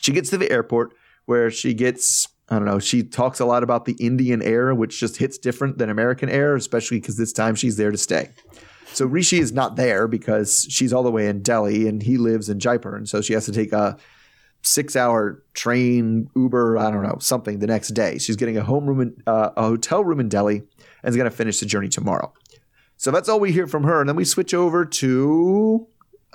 [0.01, 0.93] She gets to the airport
[1.27, 4.99] where she gets, I don't know, she talks a lot about the Indian air, which
[4.99, 8.31] just hits different than American air, especially because this time she's there to stay.
[8.93, 12.49] So Rishi is not there because she's all the way in Delhi and he lives
[12.49, 12.97] in Jaipur.
[12.97, 13.97] And so she has to take a
[14.63, 18.19] six hour train, Uber, I don't know, something the next day.
[18.19, 20.57] She's getting a home room, in, uh, a hotel room in Delhi
[21.03, 22.33] and is going to finish the journey tomorrow.
[22.97, 24.01] So that's all we hear from her.
[24.01, 25.87] And then we switch over to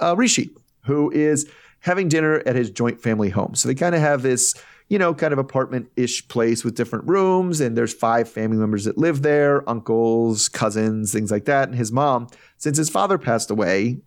[0.01, 0.49] uh, Rishi,
[0.85, 1.49] who is
[1.81, 3.53] having dinner at his joint family home.
[3.53, 4.55] So they kind of have this,
[4.89, 7.61] you know, kind of apartment ish place with different rooms.
[7.61, 11.69] And there's five family members that live there uncles, cousins, things like that.
[11.69, 13.99] And his mom, since his father passed away,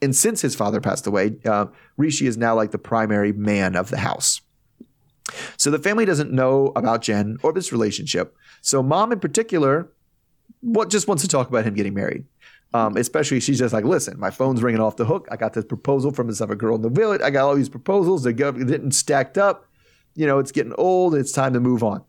[0.00, 3.90] and since his father passed away, uh, Rishi is now like the primary man of
[3.90, 4.40] the house.
[5.56, 8.36] So the family doesn't know about Jen or this relationship.
[8.62, 9.90] So mom in particular,
[10.60, 12.24] what just wants to talk about him getting married.
[12.74, 15.26] Um, especially she's just like, listen, my phone's ringing off the hook.
[15.30, 17.22] I got this proposal from this other girl in the village.
[17.22, 18.26] I got all these proposals.
[18.26, 19.66] Go- didn't stacked up.
[20.14, 21.14] You know, it's getting old.
[21.14, 22.04] It's time to move on.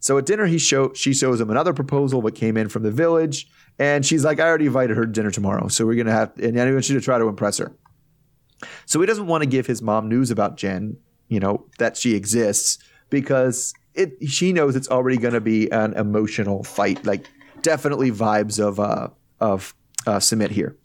[0.00, 2.90] So at dinner, he show she shows him another proposal that came in from the
[2.90, 6.32] village, and she's like, "I already invited her to dinner tomorrow, so we're gonna have."
[6.38, 7.72] And I want you to try to impress her.
[8.86, 10.96] So he doesn't want to give his mom news about Jen,
[11.28, 12.78] you know, that she exists
[13.10, 17.26] because it she knows it's already going to be an emotional fight, like
[17.62, 19.08] definitely vibes of uh
[19.40, 19.74] of
[20.06, 20.76] uh, Sumit here.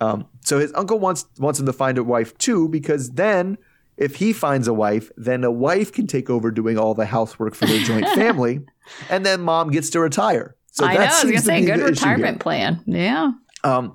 [0.00, 3.58] Um, so his uncle wants wants him to find a wife too, because then
[3.96, 7.54] if he finds a wife, then a wife can take over doing all the housework
[7.54, 8.60] for their joint family,
[9.08, 10.56] and then mom gets to retire.
[10.74, 11.00] So I know.
[11.00, 11.86] I was gonna say good the issue here.
[11.88, 12.82] retirement plan.
[12.86, 13.32] Yeah.
[13.62, 13.94] Um,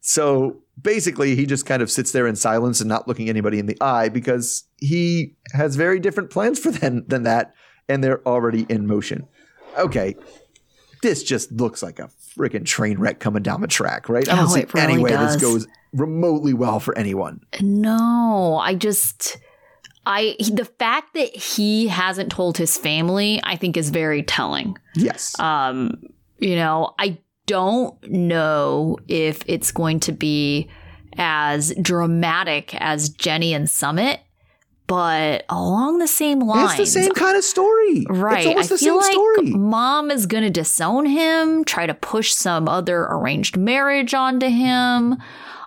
[0.00, 3.66] so basically, he just kind of sits there in silence and not looking anybody in
[3.66, 7.54] the eye because he has very different plans for them than that,
[7.88, 9.26] and they're already in motion.
[9.78, 10.14] Okay,
[11.02, 14.28] this just looks like a freaking train wreck coming down the track, right?
[14.28, 15.34] I don't Oh, see really any way does.
[15.34, 17.40] this goes remotely well for anyone.
[17.60, 19.38] No, I just
[20.04, 24.76] I the fact that he hasn't told his family, I think is very telling.
[24.94, 25.38] Yes.
[25.38, 26.02] Um,
[26.38, 30.68] you know, I don't know if it's going to be
[31.16, 34.18] as dramatic as Jenny and Sumit,
[34.86, 36.78] but along the same lines.
[36.78, 38.04] it's the same kind of story.
[38.08, 38.38] Right.
[38.38, 39.50] It's almost I the feel same like story.
[39.52, 45.16] mom is going to disown him, try to push some other arranged marriage onto him.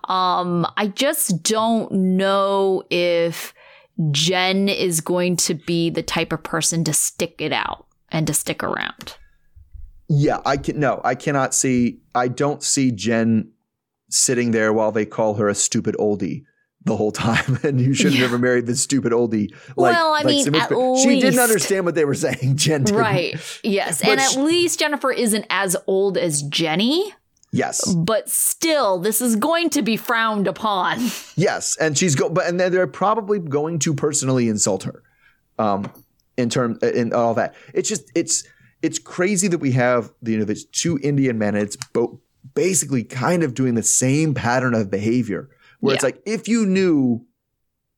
[0.07, 3.54] Um, I just don't know if
[4.11, 8.33] Jen is going to be the type of person to stick it out and to
[8.33, 9.15] stick around.
[10.07, 13.51] Yeah, I can no, I cannot see I don't see Jen
[14.09, 16.43] sitting there while they call her a stupid oldie
[16.83, 19.49] the whole time, and you should have never married this stupid oldie.
[19.75, 22.57] Like, Well, I like mean, at but she didn't understand what they were saying.
[22.57, 22.99] Jen didn't.
[22.99, 23.59] Right.
[23.63, 24.01] Yes.
[24.03, 27.11] But and at sh- least Jennifer isn't as old as Jenny,
[27.55, 27.93] Yes.
[27.93, 30.99] but still, this is going to be frowned upon.
[31.37, 35.03] Yes, and she's go, but and they're probably going to personally insult her,
[35.59, 35.91] um,
[36.37, 37.55] in term in all that.
[37.73, 38.45] It's just it's
[38.81, 41.55] it's crazy that we have the you know there's two Indian men.
[41.55, 42.17] It's both
[42.53, 45.49] basically kind of doing the same pattern of behavior,
[45.81, 47.25] where it's like if you knew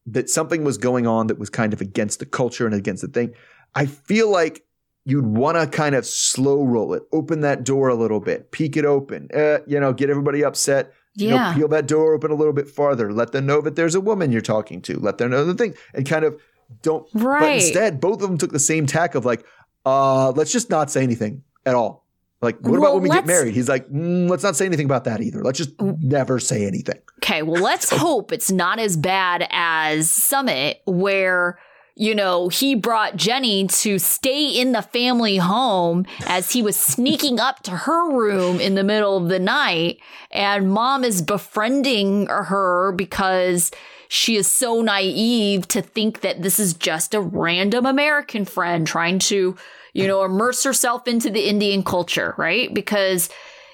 [0.08, 3.08] that something was going on that was kind of against the culture and against the
[3.10, 3.34] thing,
[3.76, 4.64] I feel like
[5.08, 8.76] you'd want to kind of slow roll it, open that door a little bit, peek
[8.76, 11.54] it open, uh, you know, get everybody upset you know, Yeah.
[11.56, 13.12] peel that door open a little bit farther.
[13.12, 15.00] Let them know that there's a woman you're talking to.
[15.00, 16.40] Let them know the thing, and kind of
[16.84, 17.08] don't.
[17.12, 17.56] But Right.
[17.56, 19.44] instead, both of them took the same tack of like,
[19.84, 22.06] uh, let's just not say anything at all.
[22.40, 23.56] Like, what Well, about when we get married?
[23.56, 25.44] He's like, mm, let's not say anything about that either.
[25.44, 27.00] Let's just never say anything.
[27.24, 31.58] Okay, well, let's hope it's not as bad as Sumit, where,
[32.00, 37.40] you know, he brought Jenny to stay in the family home as he was sneaking
[37.40, 42.92] up to her room in the middle of the night, and mom is befriending her
[42.92, 43.72] because
[44.10, 49.18] she is so naive to think that this is just a random American friend trying
[49.18, 49.56] to,
[49.94, 52.72] you know, immerse herself into the Indian culture, right?
[52.76, 53.28] Because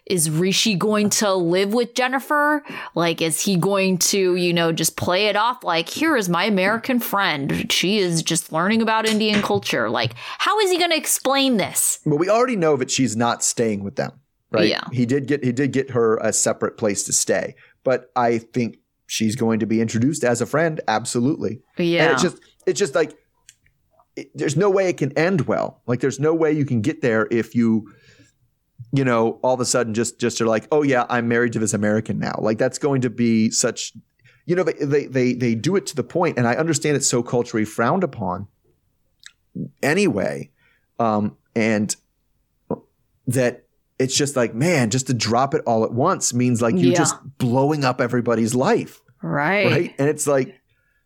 [0.05, 2.63] is Rishi going to live with Jennifer?
[2.93, 6.43] Like, is he going to, you know, just play it off like, here is my
[6.45, 7.71] American friend.
[7.71, 9.89] She is just learning about Indian culture.
[9.89, 11.99] Like, how is he going to explain this?
[12.05, 14.11] Well, we already know that she's not staying with them,
[14.51, 14.67] right?
[14.67, 14.83] Yeah.
[14.91, 18.77] He did get he did get her a separate place to stay, but I think
[19.07, 20.81] she's going to be introduced as a friend.
[20.87, 21.61] Absolutely.
[21.77, 22.03] Yeah.
[22.03, 23.15] And it's just it's just like
[24.17, 25.81] it, there's no way it can end well.
[25.87, 27.89] Like there's no way you can get there if you
[28.93, 31.60] you know all of a sudden just just are like, "Oh yeah, I'm married to
[31.60, 33.91] this American now." Like that's going to be such
[34.45, 37.23] you know they they they, do it to the point and I understand it's so
[37.23, 38.47] culturally frowned upon
[39.82, 40.51] anyway.
[40.99, 41.95] Um and
[43.27, 43.65] that
[43.99, 46.97] it's just like, man, just to drop it all at once means like you're Yeah.
[46.97, 49.65] just blowing up everybody's life right.
[49.65, 49.95] right?
[49.97, 50.60] And it's like,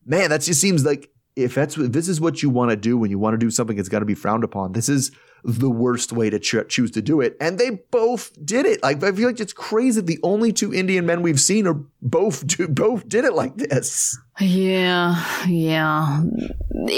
[0.05, 2.97] man, that just seems like if that's if this is what you want to do
[2.97, 5.11] when you want to do something that's got to be frowned upon, this is
[5.43, 7.37] the worst way to ch- choose to do it.
[7.39, 8.81] And they both did it.
[8.81, 10.01] Like I feel like it's crazy.
[10.01, 14.17] The only two Indian men we've seen are both do, both did it like this.
[14.39, 16.23] Yeah, yeah.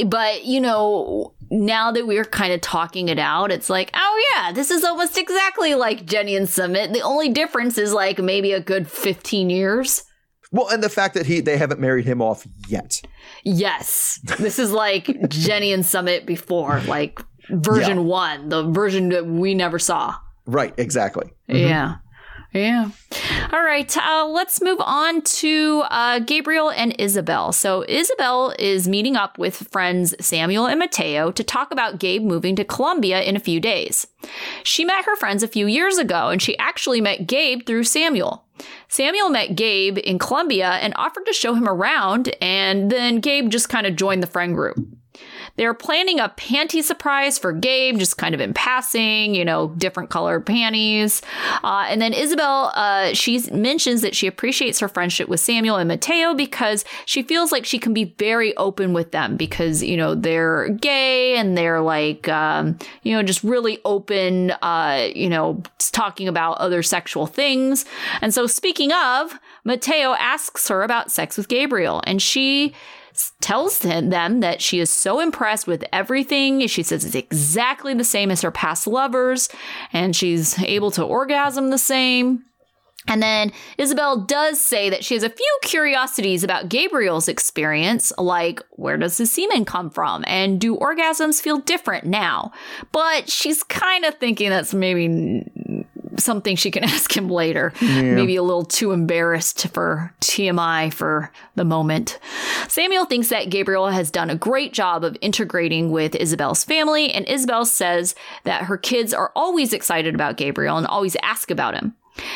[0.06, 4.52] But, you know, now that we're kind of talking it out, it's like, oh, yeah,
[4.52, 6.93] this is almost exactly like Jenny and Sumit.
[6.93, 10.04] The only difference is like maybe a good 15 years.
[10.51, 13.01] Well, and the fact that he they haven't married him off yet.
[13.43, 14.19] Yes.
[14.39, 18.03] This is like Jenny and Sumit before, like version Yeah.
[18.03, 20.15] one, the version that we never saw.
[20.45, 21.29] Right, exactly.
[21.47, 21.95] Yeah.
[22.53, 22.89] Yeah.
[23.51, 23.95] All right.
[23.95, 27.51] Uh, let's move on to uh, Gabriel and Isabel.
[27.51, 32.55] So, Isabel is meeting up with friends Samuel and Mateo to talk about Gabe moving
[32.55, 34.07] to Colombia in a few days.
[34.63, 38.45] She met her friends a few years ago, and she actually met Gabe through Samuel.
[38.88, 43.69] Samuel met Gabe in Colombia and offered to show him around, and then Gabe just
[43.69, 44.77] kind of joined the friend group.
[45.60, 50.10] They're planning a panty surprise for Gabe, just kind of in passing, you know, different
[50.10, 51.22] colored panties.
[51.65, 55.89] Uh, and then Isabel, uh, she mentions that she appreciates her friendship with Samuel and
[55.89, 60.15] Mateo because she feels like she can be very open with them because, you know,
[60.15, 66.30] they're gay and they're like, um, you know, just really open, uh, you know, talking
[66.30, 67.84] about other sexual things.
[68.22, 72.74] And so, speaking of, Mateo asks her about sex with Gabriel, and she
[73.41, 76.67] tells them that she is so impressed with everything.
[76.67, 79.49] She says it's exactly the same as her past lovers,
[79.93, 82.43] and she's able to orgasm the same.
[83.08, 88.62] And then Isabel does say that she has a few curiosities about Gabriel's experience, like
[88.71, 90.23] where does his semen come from?
[90.27, 92.51] And do orgasms feel different now?
[92.91, 95.49] But she's kind of thinking that's maybe
[96.17, 97.74] something she can ask him later.
[97.82, 102.19] Maybe a little too embarrassed for TMI for the moment.
[102.67, 107.28] Samuel thinks that Gabriel has done a great job of integrating with Isabel's family, and
[107.28, 111.95] Isabel says that her kids are always excited about Gabriel and always ask about him.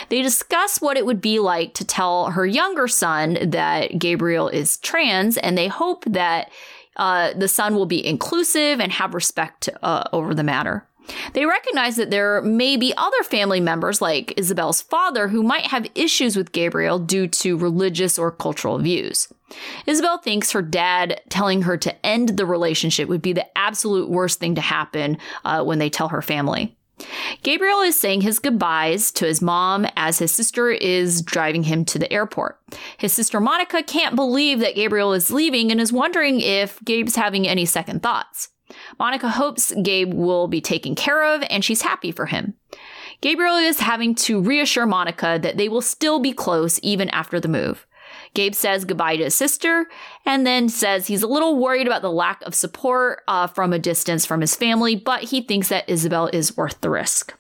[0.10, 4.78] They discuss what it would be like to tell her younger son that Gabriel is
[4.78, 6.52] trans, and they hope that
[6.96, 10.88] uh, the son will be inclusive and have respect uh, over the matter.
[11.34, 15.88] They recognize that there may be other family members, like Isabel's father, who might have
[15.96, 19.28] issues with Gabriel due to religious or cultural views.
[19.86, 24.40] Isabel thinks her dad telling her to end the relationship would be the absolute worst
[24.40, 26.76] thing to happen uh, when they tell her family.
[27.42, 32.00] Gabriel is saying his goodbyes to his mom as his sister is driving him to
[32.00, 32.60] the airport.
[32.98, 37.48] His sister Monica can't believe that Gabriel is leaving and is wondering if Gabe's having
[37.48, 38.50] any second thoughts.
[39.00, 42.54] Monica hopes Gabe will be taken care of and she's happy for him.
[43.22, 47.48] Gabriel is having to reassure Monica that they will still be close even after the
[47.48, 47.88] move.
[48.34, 49.88] Gabe says goodbye to his sister
[50.26, 53.80] and then says he's a little worried about the lack of support uh, from a
[53.80, 57.34] distance from his family, but he thinks that Isabel is worth the risk.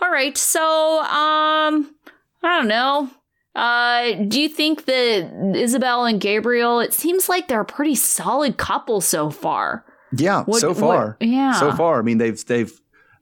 [0.00, 1.94] All right, so um,
[2.42, 3.10] I don't know.
[3.54, 6.78] Uh, do you think that Isabel and Gabriel?
[6.78, 9.84] It seems like they're a pretty solid couple so far.
[10.16, 11.16] Yeah, What- so what- far.
[11.20, 11.52] yeah.
[11.52, 11.98] So far.
[11.98, 12.72] I mean, they've they've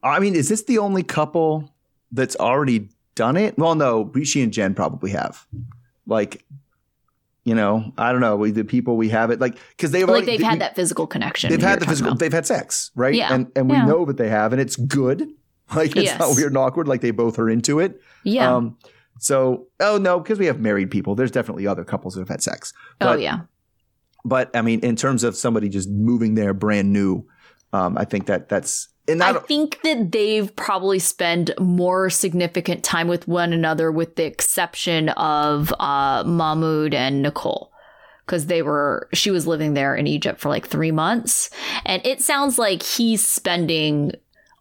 [0.03, 1.70] I mean, is this the only couple
[2.12, 3.59] that's already done it?
[3.59, 5.47] Well, no, Rishi and Jen probably have.
[6.07, 6.45] Like
[7.45, 8.45] you know, I don't know.
[8.49, 11.07] The people we have it like because they've Like already- they've we- had that physical
[11.07, 11.51] connection.
[11.51, 12.12] They've had the physical.
[12.12, 12.18] about.
[12.18, 13.14] They've had sex, right?
[13.14, 13.32] Yeah.
[13.32, 13.87] And and we Yeah.
[13.87, 15.28] know that they have, and it's good.
[15.74, 16.87] Like it's not weird and awkward.
[16.87, 18.01] Like they both are into it.
[18.22, 18.55] Yeah.
[18.55, 18.76] Um,
[19.18, 21.16] so oh no, because we have married people.
[21.16, 22.72] There's definitely other couples that have had sex.
[23.01, 23.41] oh yeah.
[24.27, 27.27] But I mean, in terms of somebody just moving there brand new,
[27.72, 33.07] um, I think that that's and I think that they've probably spent more significant time
[33.07, 37.70] with one another, with the exception of uh, Mahmoud and Nicole,
[38.27, 41.51] because they were she was living there in Egypt for like three months,
[41.85, 44.12] and it sounds like he's spending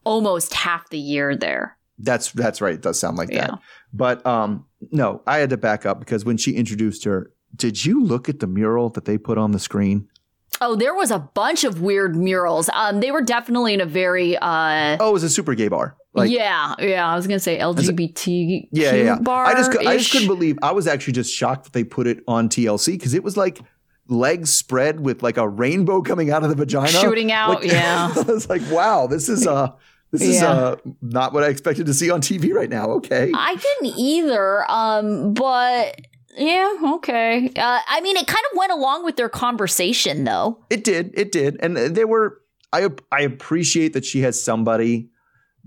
[0.04, 1.76] almost half the year there.
[1.98, 2.76] that's that's right.
[2.76, 3.48] It does sound like Yeah.
[3.48, 3.60] that.
[3.94, 8.04] But um, no, I had to back up because when she introduced her, did you
[8.04, 10.08] look at the mural that they put on the screen?
[10.62, 12.70] Oh, there was a bunch of weird murals.
[12.74, 15.98] Um, they were definitely in a very uh, Oh, it was a super gay bar.
[16.14, 17.06] Like, yeah, yeah.
[17.06, 19.20] I was gonna say LGBT Yeah, yeah, yeah.
[19.20, 19.46] bar.
[19.46, 20.58] I just I just couldn't believe.
[20.64, 23.60] I was actually just shocked that they put it on TLC because it was like
[24.08, 28.14] legs spread with like a rainbow coming out of the vagina, Shooting out, Like- yeah.
[28.16, 29.72] I was like, wow, this is uh
[30.12, 30.52] this is Yeah.
[30.52, 32.92] uh not what I expected to see on TV right now.
[32.92, 34.64] Okay, I didn't either.
[34.72, 36.00] Um, but
[36.38, 37.48] yeah, okay.
[37.56, 40.60] Uh, I mean, it kind of went along with their conversation, though.
[40.70, 42.42] it did, it did, and they were.
[42.74, 45.10] I I appreciate that she has somebody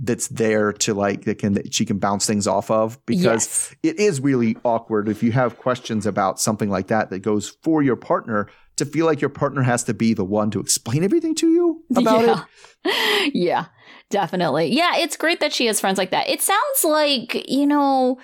[0.00, 3.74] that's there to like that can that she can bounce things off of because Yes.
[3.82, 7.82] it is really awkward if you have questions about something like that that goes for
[7.82, 11.34] your partner to feel like your partner has to be the one to explain everything
[11.36, 12.44] to you about yeah.
[12.84, 13.30] it.
[13.34, 13.64] yeah,
[14.10, 14.66] definitely.
[14.66, 16.28] Yeah, it's great that she has friends like that.
[16.28, 18.18] It sounds like, you know,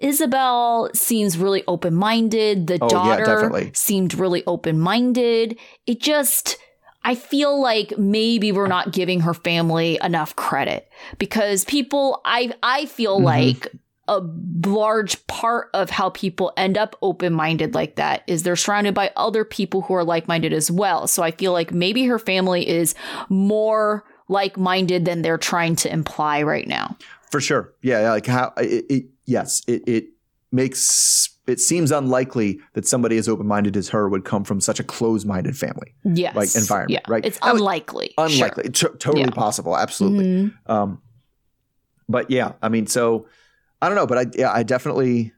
[0.00, 2.66] Isabel seems really open minded.
[2.66, 3.70] The Oh, daughter definitely.
[3.74, 5.58] seemed really open minded.
[5.86, 6.56] It just.
[7.02, 10.86] I feel like maybe we're not giving her family enough credit
[11.18, 13.24] because people I I feel Mhm.
[13.24, 13.72] like
[14.06, 14.20] a
[14.66, 19.10] large part of how people end up open minded like that is they're surrounded by
[19.16, 21.06] other people who are like minded as well.
[21.06, 22.94] So I feel like maybe her family is
[23.30, 26.96] more like minded than they're trying to imply right now.
[27.30, 27.72] For sure.
[27.82, 30.04] Yeah, like how it, it yes, it it
[30.52, 34.84] makes it seems unlikely that somebody as open-minded as her would come from such a
[34.84, 35.94] closed-minded family.
[36.04, 36.34] Yes.
[36.36, 37.12] Like environment, yeah.
[37.12, 37.24] right?
[37.24, 38.14] It's unlikely.
[38.18, 38.64] Unlikely.
[38.70, 39.30] T- totally Yeah.
[39.30, 39.80] possible, Sure.
[39.82, 40.24] absolutely.
[40.24, 40.70] Mhm.
[40.70, 41.02] Um,
[42.08, 43.26] but yeah, I mean, so
[43.80, 45.32] I don't know, but I yeah, I definitely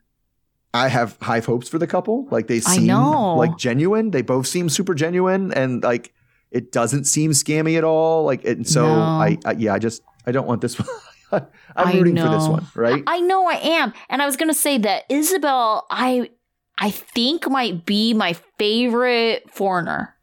[0.75, 2.27] I have high hopes for the couple.
[2.31, 4.11] Like they seem like genuine.
[4.11, 6.13] They both seem super genuine, and like
[6.51, 8.25] it doesn't seem scammy at all.
[8.25, 9.01] Like and so No.
[9.01, 10.89] I, I yeah, I just I don't want this one.
[11.77, 13.03] I'm rooting for this one, right?
[13.07, 13.93] I know I am.
[14.09, 16.31] And I was going to say that Isabel, I
[16.79, 20.15] I think might be my favorite foreigner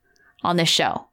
[0.43, 1.05] on this show.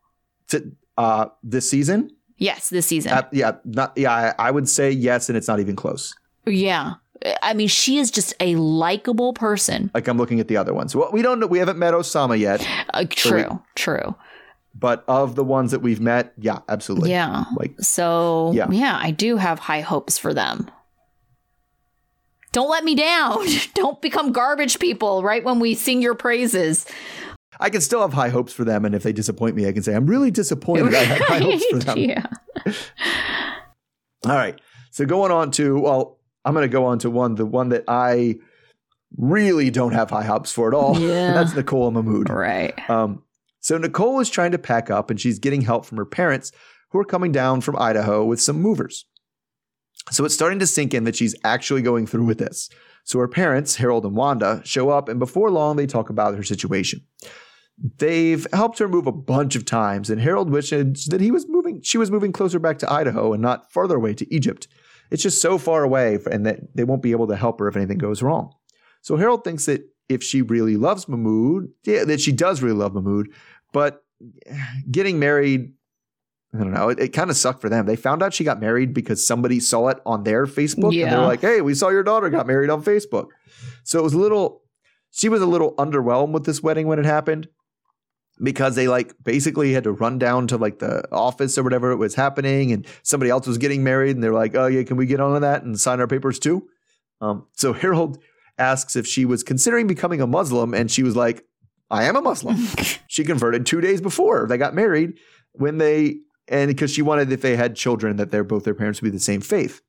[0.49, 3.12] To, uh, this season, Yes, this season.
[3.12, 6.14] uh, yeah, not yeah, I, I would say yes, and it's not even close.
[6.47, 6.94] yeah.
[7.42, 9.90] I mean, she is just a likable person.
[9.94, 10.94] Like I'm looking at the other ones.
[10.94, 11.47] Well, we don't know.
[11.47, 12.61] We haven't met Oussama yet,
[12.92, 13.07] Uh, So we-
[13.42, 14.14] true, true.
[14.78, 17.10] But of the ones that we've met, yeah, absolutely.
[17.10, 17.44] yeah.
[17.56, 18.70] Like So, Yeah.
[18.70, 18.98] yeah.
[19.00, 20.70] I do have high hopes for them.
[22.52, 23.38] Don't let me down.
[23.74, 26.84] Don't become garbage people right when we sing your praises.
[27.58, 29.82] I can still have high hopes for them, and if they disappoint me, I can
[29.82, 30.94] say I'm really disappointed.
[30.94, 31.98] I had high hopes for them.
[31.98, 32.26] yeah.
[34.26, 34.60] All right.
[34.90, 37.84] So going on to well, I'm going to go on to one, the one that
[37.88, 38.36] I
[39.16, 40.98] really don't have high hopes for at all.
[41.00, 41.32] Yeah.
[41.32, 42.28] That's Nicole Mahmoud.
[42.30, 42.74] Right.
[42.90, 43.22] Um,
[43.66, 46.52] so Nicole is trying to pack up, and she's getting help from her parents,
[46.90, 49.06] who are coming down from Idaho with some movers.
[50.12, 52.70] So it's starting to sink in that she's actually going through with this.
[53.02, 56.44] So her parents, Harold and Wanda, show up, and before long, they talk about her
[56.44, 57.00] situation.
[57.98, 61.82] They've helped her move a bunch of times, and Harold wishes that he was moving.
[61.82, 64.68] She was moving closer back to Idaho and not farther away to Egypt.
[65.10, 67.74] It's just so far away, and that they won't be able to help her if
[67.74, 68.52] anything goes wrong.
[69.02, 72.94] So Harold thinks that if she really loves Mahmoud, yeah, that she does really love
[72.94, 73.28] Mahmoud,
[73.76, 74.02] but
[74.90, 75.74] getting married,
[76.54, 76.88] I don't know.
[76.88, 77.84] It, it kind of sucked for them.
[77.84, 81.26] They found out she got married because somebody saw it on their Facebook, and they're
[81.26, 83.26] like, "Hey, we saw your daughter got married on Facebook."
[83.84, 84.62] So it was a little.
[85.10, 87.48] She was a little underwhelmed with this wedding when it happened
[88.42, 91.96] because they like basically had to run down to like the office or whatever it
[91.96, 95.04] was happening, and somebody else was getting married, and they're like, "Oh yeah, can we
[95.04, 96.66] get on that and sign our papers too?"
[97.20, 98.16] Um, so Harold
[98.56, 101.44] asks if she was considering becoming a Muslim, and she was like,
[101.91, 102.57] "I am a Muslim."
[103.09, 105.14] she converted two days before they got married
[105.53, 106.18] when they
[106.49, 109.16] and because she wanted if they had children that their both their parents would be
[109.16, 109.80] the same faith.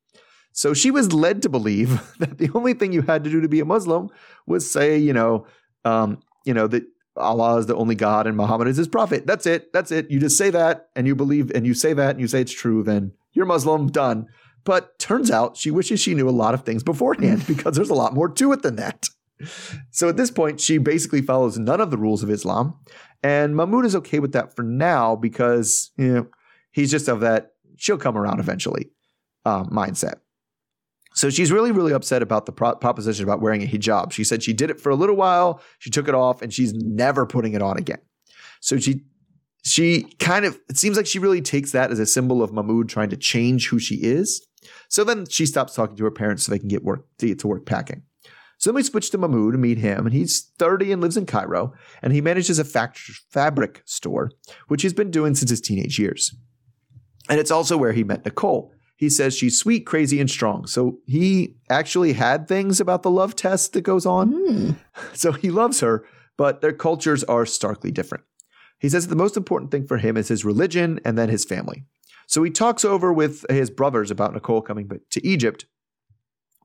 [0.51, 3.49] So she was led to believe that the only thing you had to do to
[3.49, 4.09] be a Muslim
[4.45, 5.45] was say, you know,
[5.85, 6.83] um, you know that
[7.15, 9.25] Allah is the only God and Muhammad is his prophet.
[9.25, 9.73] That's it.
[9.73, 10.09] That's it.
[10.09, 12.51] You just say that and you believe and you say that and you say it's
[12.51, 14.27] true, then you're Muslim, done.
[14.63, 17.95] But turns out she wishes she knew a lot of things beforehand because there's a
[17.95, 19.07] lot more to it than that.
[19.91, 22.75] So at this point, she basically follows none of the rules of Islam.
[23.23, 26.27] And Mahmoud is okay with that for now because you know,
[26.71, 28.91] he's just of that she'll come around eventually
[29.45, 30.15] um, mindset.
[31.13, 34.11] So she's really, really upset about the pro- proposition about wearing a hijab.
[34.11, 36.73] She said she did it for a little while, she took it off, and she's
[36.73, 37.99] never putting it on again.
[38.59, 39.01] So she
[39.63, 42.87] she kind of it seems like she really takes that as a symbol of Mahmoud
[42.87, 44.45] trying to change who she is.
[44.89, 47.39] So then she stops talking to her parents so they can get work to get
[47.39, 48.03] to work packing.
[48.57, 51.25] So then we switch to Mahmoud and meet him, and he's 30 and lives in
[51.25, 54.31] Cairo, and he manages a fabric store,
[54.67, 56.35] which he's been doing since his teenage years.
[57.29, 58.71] And it's also where he met Nicole.
[58.95, 60.65] He says she's sweet, crazy, and strong.
[60.65, 64.31] So he actually had things about the love test that goes on.
[64.31, 64.71] Hmm.
[65.13, 66.03] So he loves her,
[66.37, 68.23] but their cultures are starkly different.
[68.79, 71.85] He says the most important thing for him is his religion and then his family.
[72.27, 75.65] So he talks over with his brothers about Nicole coming to Egypt,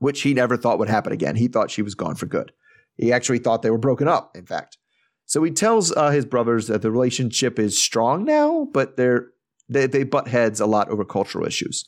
[0.03, 1.35] which he never thought would happen again.
[1.37, 2.51] He thought she was gone for good.
[2.97, 4.77] He actually thought they were broken up, in fact.
[5.25, 9.27] So he tells uh, his brothers that the relationship is strong now, but they're,
[9.69, 11.87] they, they butt heads a lot over cultural issues.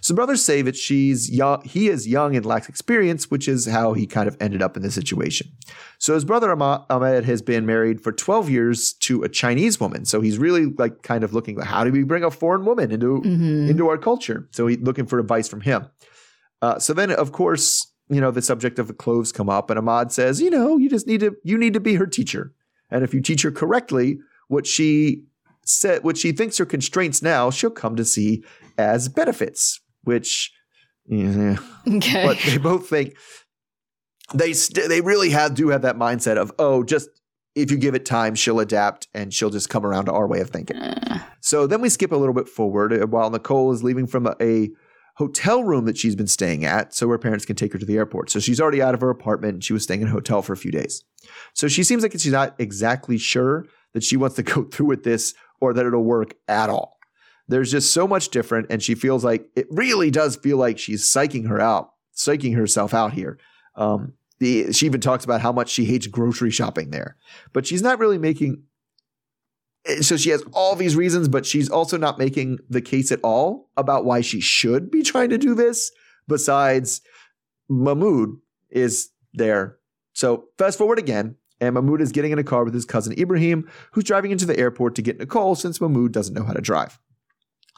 [0.00, 3.92] So brothers say that she's young, he is young and lacks experience, which is how
[3.92, 5.46] he kind of ended up in this situation.
[5.98, 10.04] So his brother Ahmed has been married for 12 years to a Chinese woman.
[10.04, 13.20] So he's really like kind of looking, how do we bring a foreign woman into
[13.22, 13.70] Mhm.
[13.70, 14.48] into our culture?
[14.50, 15.86] So he's looking for advice from him.
[16.62, 19.78] Uh, so then, of course, you know the subject of the clothes come up, and
[19.78, 22.52] Ahmad says, you know, you just need to you need to be her teacher,
[22.90, 25.24] and if you teach her correctly, what she
[25.64, 28.42] said, what she thinks are constraints now, she'll come to see
[28.78, 29.80] as benefits.
[30.04, 30.52] Which,
[31.06, 31.56] yeah,
[31.88, 32.24] Okay.
[32.26, 33.14] but they both think
[34.34, 37.08] they st- they really have do have that mindset of oh just
[37.54, 40.40] if you give it time she'll adapt and she'll just come around to our way
[40.40, 43.82] of thinking Uh, so then we skip a little bit forward uh, while nicole is
[43.84, 44.70] leaving from a, a
[45.14, 47.96] hotel room that she's been staying at so her parents can take her to the
[47.96, 48.30] airport.
[48.30, 50.52] So she's already out of her apartment and she was staying in a hotel for
[50.52, 51.04] a few days.
[51.54, 55.04] So she seems like she's not exactly sure that she wants to go through with
[55.04, 56.98] this or that it'll work at all.
[57.48, 61.04] There's just so much different and she feels like it really does feel like she's
[61.04, 63.38] psyching her out psyching herself out here.
[63.74, 67.16] Um, the, she even talks about how much she hates grocery shopping there.
[67.52, 68.64] But she's not really making
[69.86, 73.20] Eh, so she has all these reasons but she's also not making the case at
[73.22, 75.90] all about why she should be trying to do this
[76.28, 77.00] besides
[77.68, 78.30] mahmoud
[78.70, 79.78] is there
[80.12, 83.68] so fast forward again and mahmoud is getting in a car with his cousin ibrahim
[83.92, 86.98] who's driving into the airport to get nicole since mahmoud doesn't know how to drive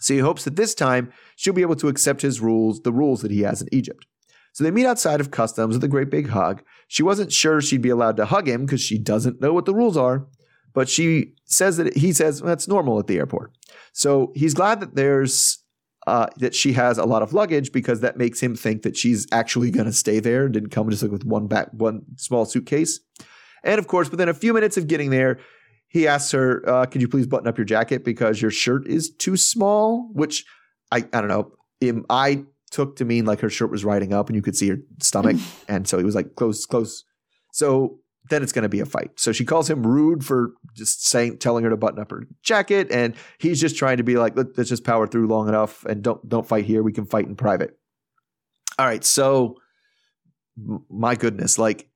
[0.04, 3.22] so he hopes that this time she'll be able to accept his rules, the rules
[3.22, 4.06] that he has in Egypt.
[4.52, 6.62] So they meet outside of customs with a great big hug.
[6.86, 9.74] She wasn't sure she'd be allowed to hug him because she doesn't know what the
[9.74, 10.26] rules are,
[10.74, 13.52] but she says that he says well, that's normal at the airport.
[13.92, 15.64] So he's glad that there's
[16.06, 19.26] uh, that she has a lot of luggage because that makes him think that she's
[19.32, 22.44] actually going to stay there and didn't come just like with one back one small
[22.44, 23.00] suitcase.
[23.62, 25.38] And of course, within a few minutes of getting there,
[25.88, 29.10] he asks her, uh, "Could you please button up your jacket because your shirt is
[29.10, 30.44] too small?" Which
[30.92, 31.52] I I don't know.
[32.10, 34.78] I took to mean like her shirt was riding up and you could see her
[35.00, 35.36] stomach,
[35.68, 37.04] and so he was like, "Close, close."
[37.52, 38.00] So
[38.30, 39.10] then it's going to be a fight.
[39.16, 42.90] So she calls him rude for just saying, telling her to button up her jacket,
[42.90, 46.02] and he's just trying to be like, Let, "Let's just power through long enough and
[46.02, 46.82] don't don't fight here.
[46.82, 47.78] We can fight in private."
[48.78, 49.56] All right, so
[50.88, 51.88] my goodness, like,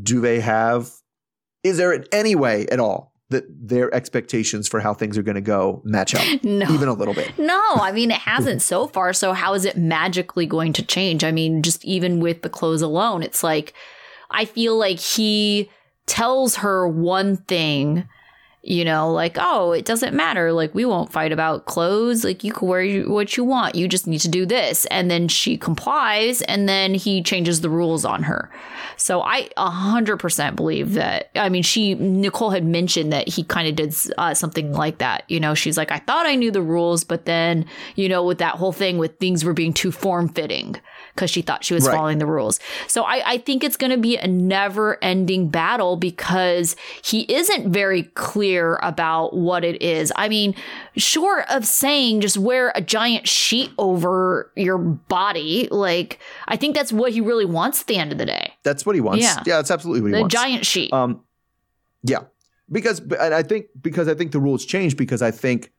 [0.00, 0.90] do they have?
[1.62, 5.36] Is there in any way at all that their expectations for how things are going
[5.36, 6.66] to go match up, no.
[6.72, 7.38] even a little bit?
[7.38, 9.12] No, I mean, it hasn't so far.
[9.12, 11.24] So, how is it magically going to change?
[11.24, 13.74] I mean, just even with the clothes alone, it's like,
[14.32, 15.70] I feel like he
[16.06, 18.08] tells her one thing
[18.64, 20.52] you know, like, oh, it doesn't matter.
[20.52, 22.22] Like, we won't fight about clothes.
[22.22, 23.74] Like, you can wear what you want.
[23.74, 24.86] You just need to do this.
[24.86, 28.50] And then she complies, and then he changes the rules on her.
[28.96, 31.30] So I 100% believe that.
[31.34, 35.24] I mean, she, Nicole had mentioned that he kind of did uh, something like that.
[35.28, 37.66] You know, she's like, I thought I knew the rules, but then,
[37.96, 40.76] you know, with that whole thing with things were being too form fitting
[41.14, 41.94] because she thought she was Right.
[41.94, 42.58] following the rules.
[42.86, 47.70] So I, I think it's going to be a never ending battle because he isn't
[47.72, 50.12] very clear about what it is.
[50.16, 50.54] I mean,
[50.96, 56.92] short of saying just wear a giant sheet over your body, like, I think that's
[56.92, 58.52] what he really wants at the end of the day.
[58.62, 59.22] That's what he wants.
[59.22, 59.42] Yeah.
[59.46, 60.34] Yeah, that's absolutely what he The wants.
[60.34, 60.92] The giant sheet.
[60.92, 61.20] Um,
[62.04, 62.20] yeah,
[62.70, 65.70] because and I think because I think the rules change because I think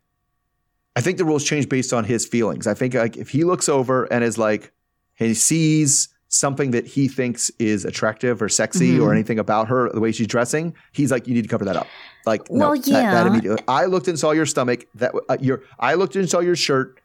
[0.95, 2.67] I think the rules change based on his feelings.
[2.67, 4.71] I think like if he looks over and is like
[5.15, 9.03] he sees something that he thinks is attractive or sexy Mhm.
[9.03, 11.75] or anything about her, the way she's dressing, he's like, you need to cover that
[11.75, 11.85] up.
[12.25, 13.27] Like, no, Well, that, that yeah.
[13.27, 13.63] immediately.
[13.67, 14.85] I looked and saw your stomach.
[14.95, 16.99] That uh, your I looked and saw your shirt.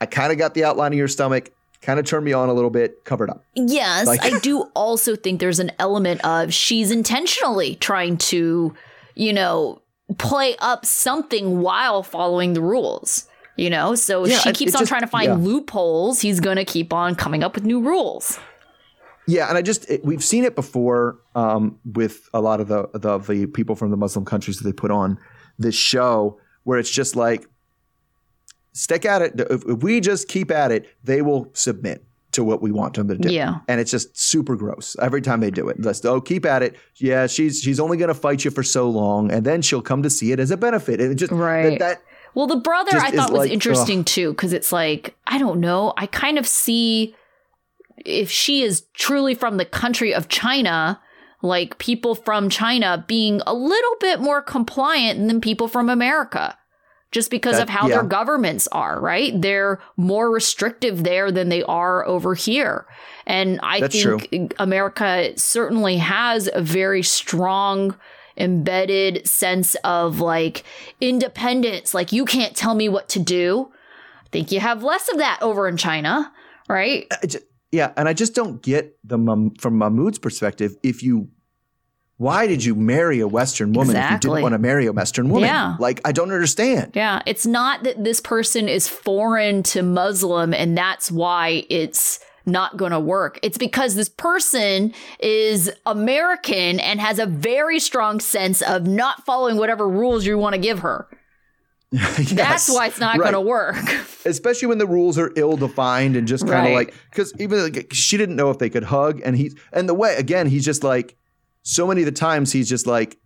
[0.00, 1.50] I kind of got the outline of your stomach.
[1.80, 3.04] Kind of turned me on a little bit.
[3.04, 3.42] Covered up.
[3.54, 8.74] Yes, Like- I do also think there's an element of she's intentionally trying to,
[9.14, 9.80] you know,
[10.18, 13.26] play up something while following the rules.
[13.56, 15.34] You know, so Yeah, she keeps on just- trying to find yeah.
[15.34, 16.20] loopholes.
[16.20, 18.38] He's going to keep on coming up with new rules.
[19.26, 22.88] Yeah, and I just it, we've seen it before um, with a lot of the,
[22.92, 25.18] the the people from the Muslim countries that they put on
[25.58, 27.46] this show, where it's just like
[28.72, 29.32] stick at it.
[29.50, 33.06] If, if we just keep at it, they will submit to what we want them
[33.08, 33.32] to do.
[33.32, 33.60] Yeah.
[33.68, 35.80] and it's just super gross every time they do it.
[35.80, 36.76] Just oh, keep at it.
[36.96, 40.02] Yeah, she's she's only going to fight you for so long, and then she'll come
[40.02, 41.00] to see it as a benefit.
[41.00, 41.78] And it just Right.
[41.78, 42.02] that, that
[42.34, 45.60] Well, the brother Just I thought was like, interesting too, because it's like, I don't
[45.60, 45.92] know.
[45.96, 47.14] I kind of see
[48.04, 51.00] if she is truly from the country of China,
[51.42, 56.58] like people from China being a little bit more compliant than people from America.
[57.12, 57.94] Just because That- of how yeah.
[57.94, 59.40] their governments are, right?
[59.40, 62.86] They're more restrictive there than they are over here.
[63.24, 67.94] And I That's think America certainly has a very strong
[68.36, 70.64] embedded sense of like
[71.00, 71.94] independence.
[71.94, 73.70] Like, you can't tell me what to do.
[74.24, 76.32] I think you have less of that over in China,
[76.68, 77.06] right?
[77.22, 77.38] I ju-
[77.70, 79.18] yeah, and I just don't get the
[79.58, 80.76] from Mahmoud's perspective.
[80.82, 81.28] If you,
[82.18, 85.28] why did you marry a Western woman if you didn't want to marry a Western
[85.28, 85.48] woman?
[85.48, 85.76] Yeah.
[85.80, 86.92] Like I don't understand.
[86.94, 87.22] Yeah.
[87.26, 92.92] It's not that this person is foreign to Muslim and that's why it's not going
[92.92, 93.38] to work.
[93.42, 99.56] It's because this person is American and has a very strong sense of not following
[99.56, 101.08] whatever rules you want to give her.
[101.92, 103.30] That's why it's not right.
[103.30, 103.76] going to work.
[104.24, 106.88] Especially when the rules are ill defined and just kind of Right.
[106.88, 109.94] like because even like, she didn't know if they could hug, and he and the
[109.94, 111.16] way again he's just like
[111.62, 113.16] so many of the times he's just like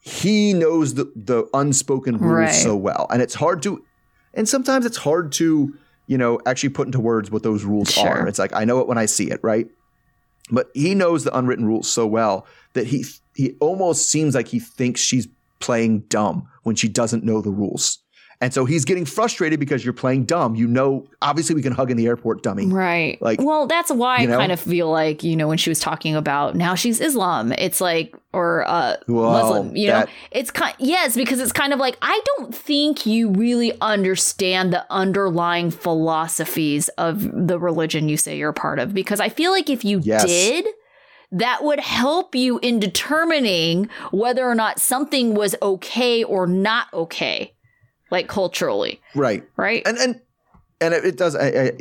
[0.00, 2.54] he knows the the unspoken rules Right.
[2.54, 3.84] so well, and it's hard to,
[4.32, 5.74] and sometimes it's hard to
[6.08, 8.08] you know actually put into words what those rules Sure.
[8.08, 8.26] are.
[8.26, 9.68] It's like I know it when I see it, right?
[10.50, 13.04] But he knows the unwritten rules so well that he
[13.36, 15.28] he almost seems like he thinks she's
[15.60, 17.98] playing dumb when she doesn't know the rules.
[18.40, 20.54] And so he's getting frustrated because you're playing dumb.
[20.54, 22.66] You know, obviously we can hug in the airport, dummy.
[22.66, 23.20] Right.
[23.20, 24.34] Like, well, that's why you know?
[24.34, 27.52] I kind of feel like, you know, when she was talking about now she's Islam,
[27.58, 31.72] it's like, or uh, Well, Muslim, you that- know, it's kind, yes, because it's kind
[31.72, 38.16] of like, I don't think you really understand the underlying philosophies of the religion you
[38.16, 38.94] say you're part of.
[38.94, 40.24] Because I feel like if you Yes.
[40.26, 40.66] did,
[41.32, 47.52] that would help you in determining whether or not something was okay or not okay,
[48.10, 49.44] like culturally, Right.
[49.56, 49.82] right?
[49.86, 50.20] And and
[50.80, 51.34] and it, it does.
[51.34, 51.72] I, I,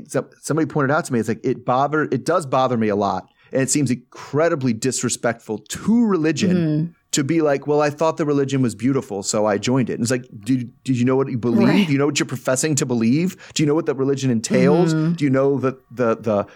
[0.42, 1.20] somebody pointed out to me.
[1.20, 2.04] It's like it bother.
[2.04, 6.92] It does bother me a lot, and it seems incredibly disrespectful to religion Mm-hmm.
[7.12, 10.02] to be like, "Well, I thought the religion was beautiful, so I joined it." And
[10.02, 11.68] it's like, did did you know what you believe?
[11.68, 11.86] Right.
[11.86, 13.38] Do you know what you're professing to believe?
[13.54, 14.94] Do you know what that religion entails?
[14.94, 16.48] Do you know the the the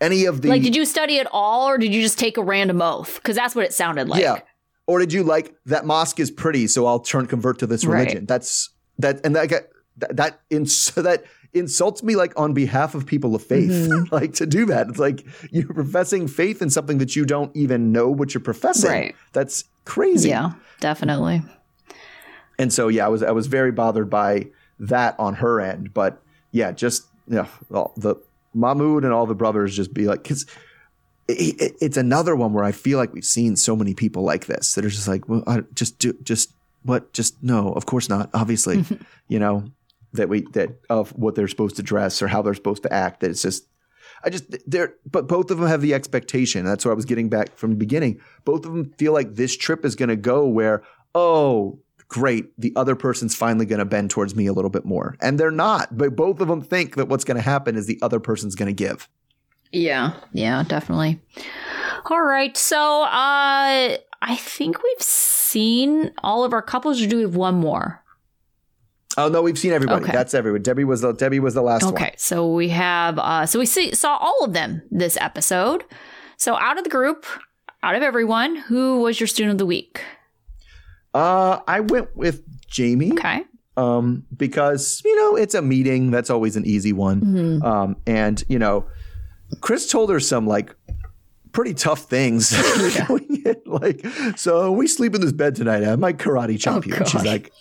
[0.00, 0.52] any of the Mm-hmm.
[0.52, 3.16] like, did you study at all, or did you just take a random oath?
[3.16, 4.20] Because that's what it sounded like.
[4.22, 4.38] Yeah.
[4.86, 7.98] Or did you like that mosque is pretty, so I'll turn convert to this Right.
[8.02, 8.24] religion?
[8.26, 9.48] That's that, and that
[9.98, 11.24] that that, ins- that
[11.54, 14.04] insults me like on behalf of people of faith, Mm-hmm.
[14.14, 14.88] like to do that.
[14.88, 18.90] It's like you're professing faith in something that you don't even know what you're professing.
[18.90, 19.14] Right.
[19.32, 20.28] That's crazy.
[20.28, 21.42] Yeah, definitely.
[22.58, 24.48] And so yeah, I was I was very bothered by
[24.80, 26.20] that on her end, but
[26.52, 28.16] yeah, just you know, the
[28.54, 30.46] Mahmoud and all the brothers just be like because.
[31.30, 34.46] It, it- it's another one where I feel like we've seen so many people like
[34.46, 38.08] this that are just like, well, I, just do, just what, just no, of course
[38.08, 38.30] not.
[38.34, 38.84] Obviously,
[39.28, 39.64] you know
[40.12, 43.20] that we that of what they're supposed to dress or how they're supposed to act.
[43.20, 43.66] That it's just,
[44.24, 46.64] I just they're, but both of them have the expectation.
[46.64, 48.20] That's what I was getting back from the beginning.
[48.44, 50.82] Both of them feel like this trip is going to go where
[51.14, 55.16] oh, great, the other person's finally going to bend towards me a little bit more.
[55.20, 57.98] And they're not, but both of them think that what's going to happen is the
[58.02, 59.08] other person's going to give.
[59.72, 61.20] Yeah, yeah, definitely.
[62.06, 67.22] All right, so uh, I think we've seen all of our couples, or do we
[67.22, 68.02] have one more?
[69.16, 70.04] Oh no, we've seen everybody.
[70.04, 70.12] Okay.
[70.12, 70.62] That's everyone.
[70.62, 71.94] Debbie was the Debbie was the last one.
[71.94, 75.84] Okay, so we have, uh, so we see, saw all of them this episode.
[76.36, 77.26] So out of the group,
[77.82, 80.02] out of everyone, who was your student of the week?
[81.14, 83.12] Uh, I went with Jamie.
[83.12, 83.44] Okay.
[83.76, 86.10] Um, because you know it's a meeting.
[86.10, 87.20] That's always an easy one.
[87.20, 87.64] Mm-hmm.
[87.64, 88.86] Um, and you know,
[89.60, 90.74] Chris told her some like
[91.52, 92.52] pretty tough things.
[93.08, 94.04] in, like,
[94.36, 95.84] so we sleep in this bed tonight.
[95.84, 96.94] I might karate chop Oh, you.
[96.94, 97.52] And she's like,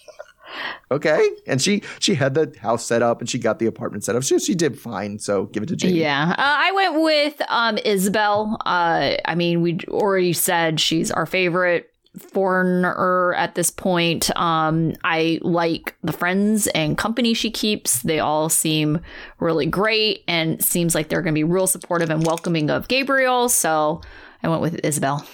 [0.92, 1.30] okay.
[1.46, 4.24] And she she had the house set up and she got the apartment set up.
[4.24, 5.20] She she did fine.
[5.20, 6.00] So give it to Jamie.
[6.00, 8.58] Yeah, uh, I went with um, Isabel.
[8.66, 14.36] Uh, I mean, we already said she's our favorite foreigner at this point.
[14.36, 18.02] Um, I like the friends and company she keeps.
[18.02, 19.02] They all seem
[19.40, 23.50] really great and seems like they're going to be real supportive and welcoming of Gabriel.
[23.50, 24.02] So
[24.42, 25.28] I went with Isabel.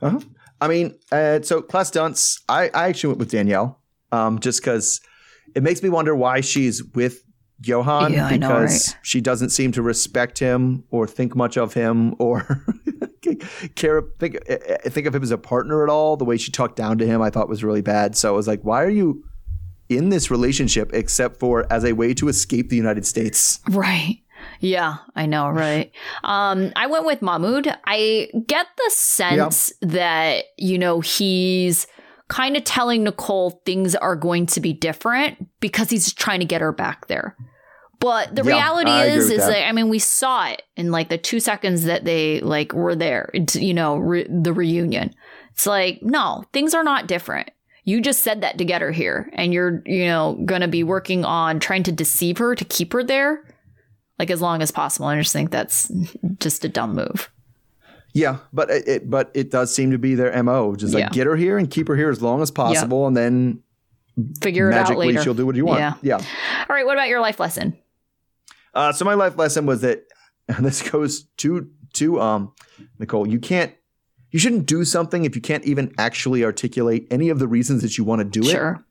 [0.00, 0.20] Uh-huh.
[0.60, 2.42] I mean, uh, so class dunce.
[2.48, 3.80] I, I actually went with Danielle,
[4.12, 5.00] um, just because
[5.54, 7.22] it makes me wonder why she's with
[7.62, 8.98] Yohan Yeah, I know, because right?
[9.02, 12.64] she doesn't seem to respect him or think much of him or
[13.74, 16.16] care think uh, think of him as a partner at all.
[16.16, 18.16] The way she talked down to him, I thought was really bad.
[18.16, 19.24] So I was like, why are you
[19.88, 23.60] in this relationship except for as a way to escape the United States?
[23.68, 24.18] Right.
[24.60, 25.92] Yeah, I know, right?
[26.24, 27.68] Um, I went with Mahmoud.
[27.84, 31.86] I get the sense that, you know, he's
[32.28, 36.60] kind of telling Nicole things are going to be different because he's trying to get
[36.60, 37.36] her back there.
[37.98, 39.48] But the Yeah, reality I is, is that.
[39.48, 42.94] that I mean, we saw it in like the two seconds that they like were
[42.94, 43.30] there.
[43.32, 45.14] It's, you know, re- the reunion.
[45.52, 47.50] It's like no, things are not different.
[47.84, 51.24] You just said that to get her here, and you're, you know, gonna be working
[51.24, 53.45] on trying to deceive her to keep her there,
[54.18, 55.06] like as long as possible.
[55.06, 55.90] I just think that's
[56.40, 57.30] just a dumb move.
[58.12, 60.74] Yeah, but it, it but it does seem to be their mo.
[60.74, 61.08] Just like Yeah.
[61.10, 63.62] get her here and keep her here as long as possible, and then
[64.40, 65.22] Figure it out later.
[65.22, 65.80] she'll do what you want.
[65.80, 65.94] Yeah.
[66.00, 66.14] yeah.
[66.16, 66.86] All right.
[66.86, 67.76] What about your life lesson?
[68.72, 70.04] Uh, so my life lesson was that,
[70.48, 72.52] and this goes to to um
[72.98, 73.26] Nicole.
[73.28, 73.74] You can't,
[74.30, 77.98] you shouldn't do something if you can't even actually articulate any of the reasons that
[77.98, 78.52] you want to do it.
[78.52, 78.82] Sure.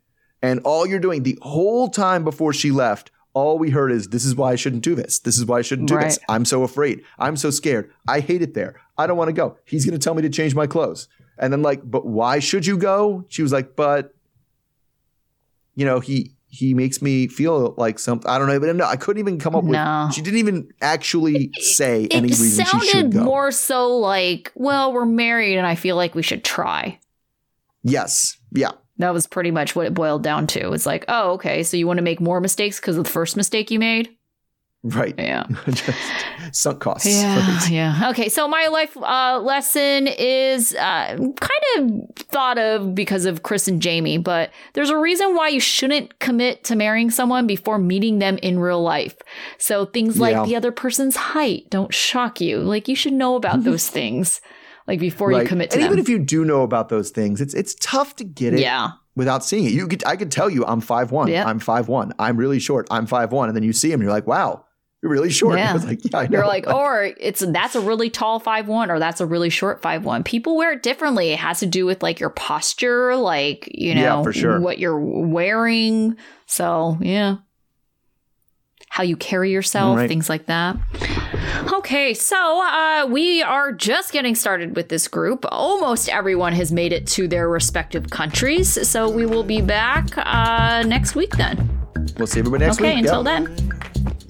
[0.44, 4.26] And all you're doing the whole time before she left, all we heard is, "This
[4.26, 5.20] is why I shouldn't do this.
[5.20, 6.18] This is why I shouldn't do this.
[6.28, 7.04] I'm so afraid.
[7.20, 7.92] I'm so scared.
[8.08, 8.82] I hate it there.
[8.98, 9.58] I don't want to go.
[9.66, 11.08] He's going to tell me to change my clothes."
[11.38, 14.16] And then like, "But why should you go?" She was like, "But
[15.76, 18.30] you know, he he makes me feel like something.
[18.32, 20.06] I don't know, but no, I couldn't even come up No.
[20.08, 20.16] with.
[20.16, 23.24] She didn't even actually say any it reason she should sounded go.
[23.26, 27.00] more so like, well, we're married, and I feel like we should try.
[27.84, 30.72] yes, yeah, That was pretty much what it boiled down to.
[30.72, 33.36] It's like, oh, okay, so you want to make more mistakes because of the first
[33.36, 34.10] mistake you made?
[34.90, 35.16] right.
[35.18, 35.48] Yeah.
[35.66, 35.98] Just
[36.52, 37.08] sunk costs.
[37.08, 37.70] Yeah, Right.
[37.72, 38.10] yeah.
[38.12, 41.32] Okay, so my life uh, lesson is uh, kind
[41.78, 46.20] of thought of because of Chris and Jamie, but there's a reason why you shouldn't
[46.20, 49.16] commit to marrying someone before meeting them in real life.
[49.58, 50.46] So things like Yeah.
[50.46, 52.60] the other person's height don't shock you.
[52.60, 54.40] Like you should know about those things,
[54.88, 55.92] like before you commit to and them.
[55.92, 58.92] even if you do know about those things, it's it's tough to get it yeah,
[59.16, 59.72] without seeing it.
[59.72, 61.28] You could I could tell you I'm five one.
[61.28, 61.46] Yeah.
[61.46, 62.14] I'm five one.
[62.20, 62.88] I'm really short.
[62.92, 63.50] I'm five one.
[63.50, 64.66] And then you see him, and you're like, wow,
[65.02, 65.58] you're really short.
[65.60, 65.74] Yeah.
[65.74, 66.38] Like, yeah, I know.
[66.40, 69.82] You're like, or it's that's a really tall five one, or that's a really short
[69.82, 70.24] five one.
[70.24, 71.32] People wear it differently.
[71.32, 74.60] It has to do with like your posture, like you know, Yeah, for sure.
[74.60, 76.16] what you're wearing.
[76.46, 77.38] So yeah,
[78.96, 80.08] how you carry yourself, right.
[80.08, 80.78] things like that.
[81.74, 85.44] Okay, so uh, we are just getting started with this group.
[85.50, 90.84] Almost everyone has made it to their respective countries, so we will be back uh,
[90.84, 91.70] next week then.
[92.18, 93.06] We'll see everybody next okay, week.
[93.06, 93.70] Okay, until then.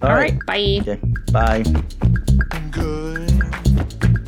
[0.01, 0.33] All, All right.
[0.47, 0.83] right.
[0.83, 0.93] Bye.
[0.93, 0.99] Okay.
[1.31, 1.63] Bye.
[2.71, 4.21] Good.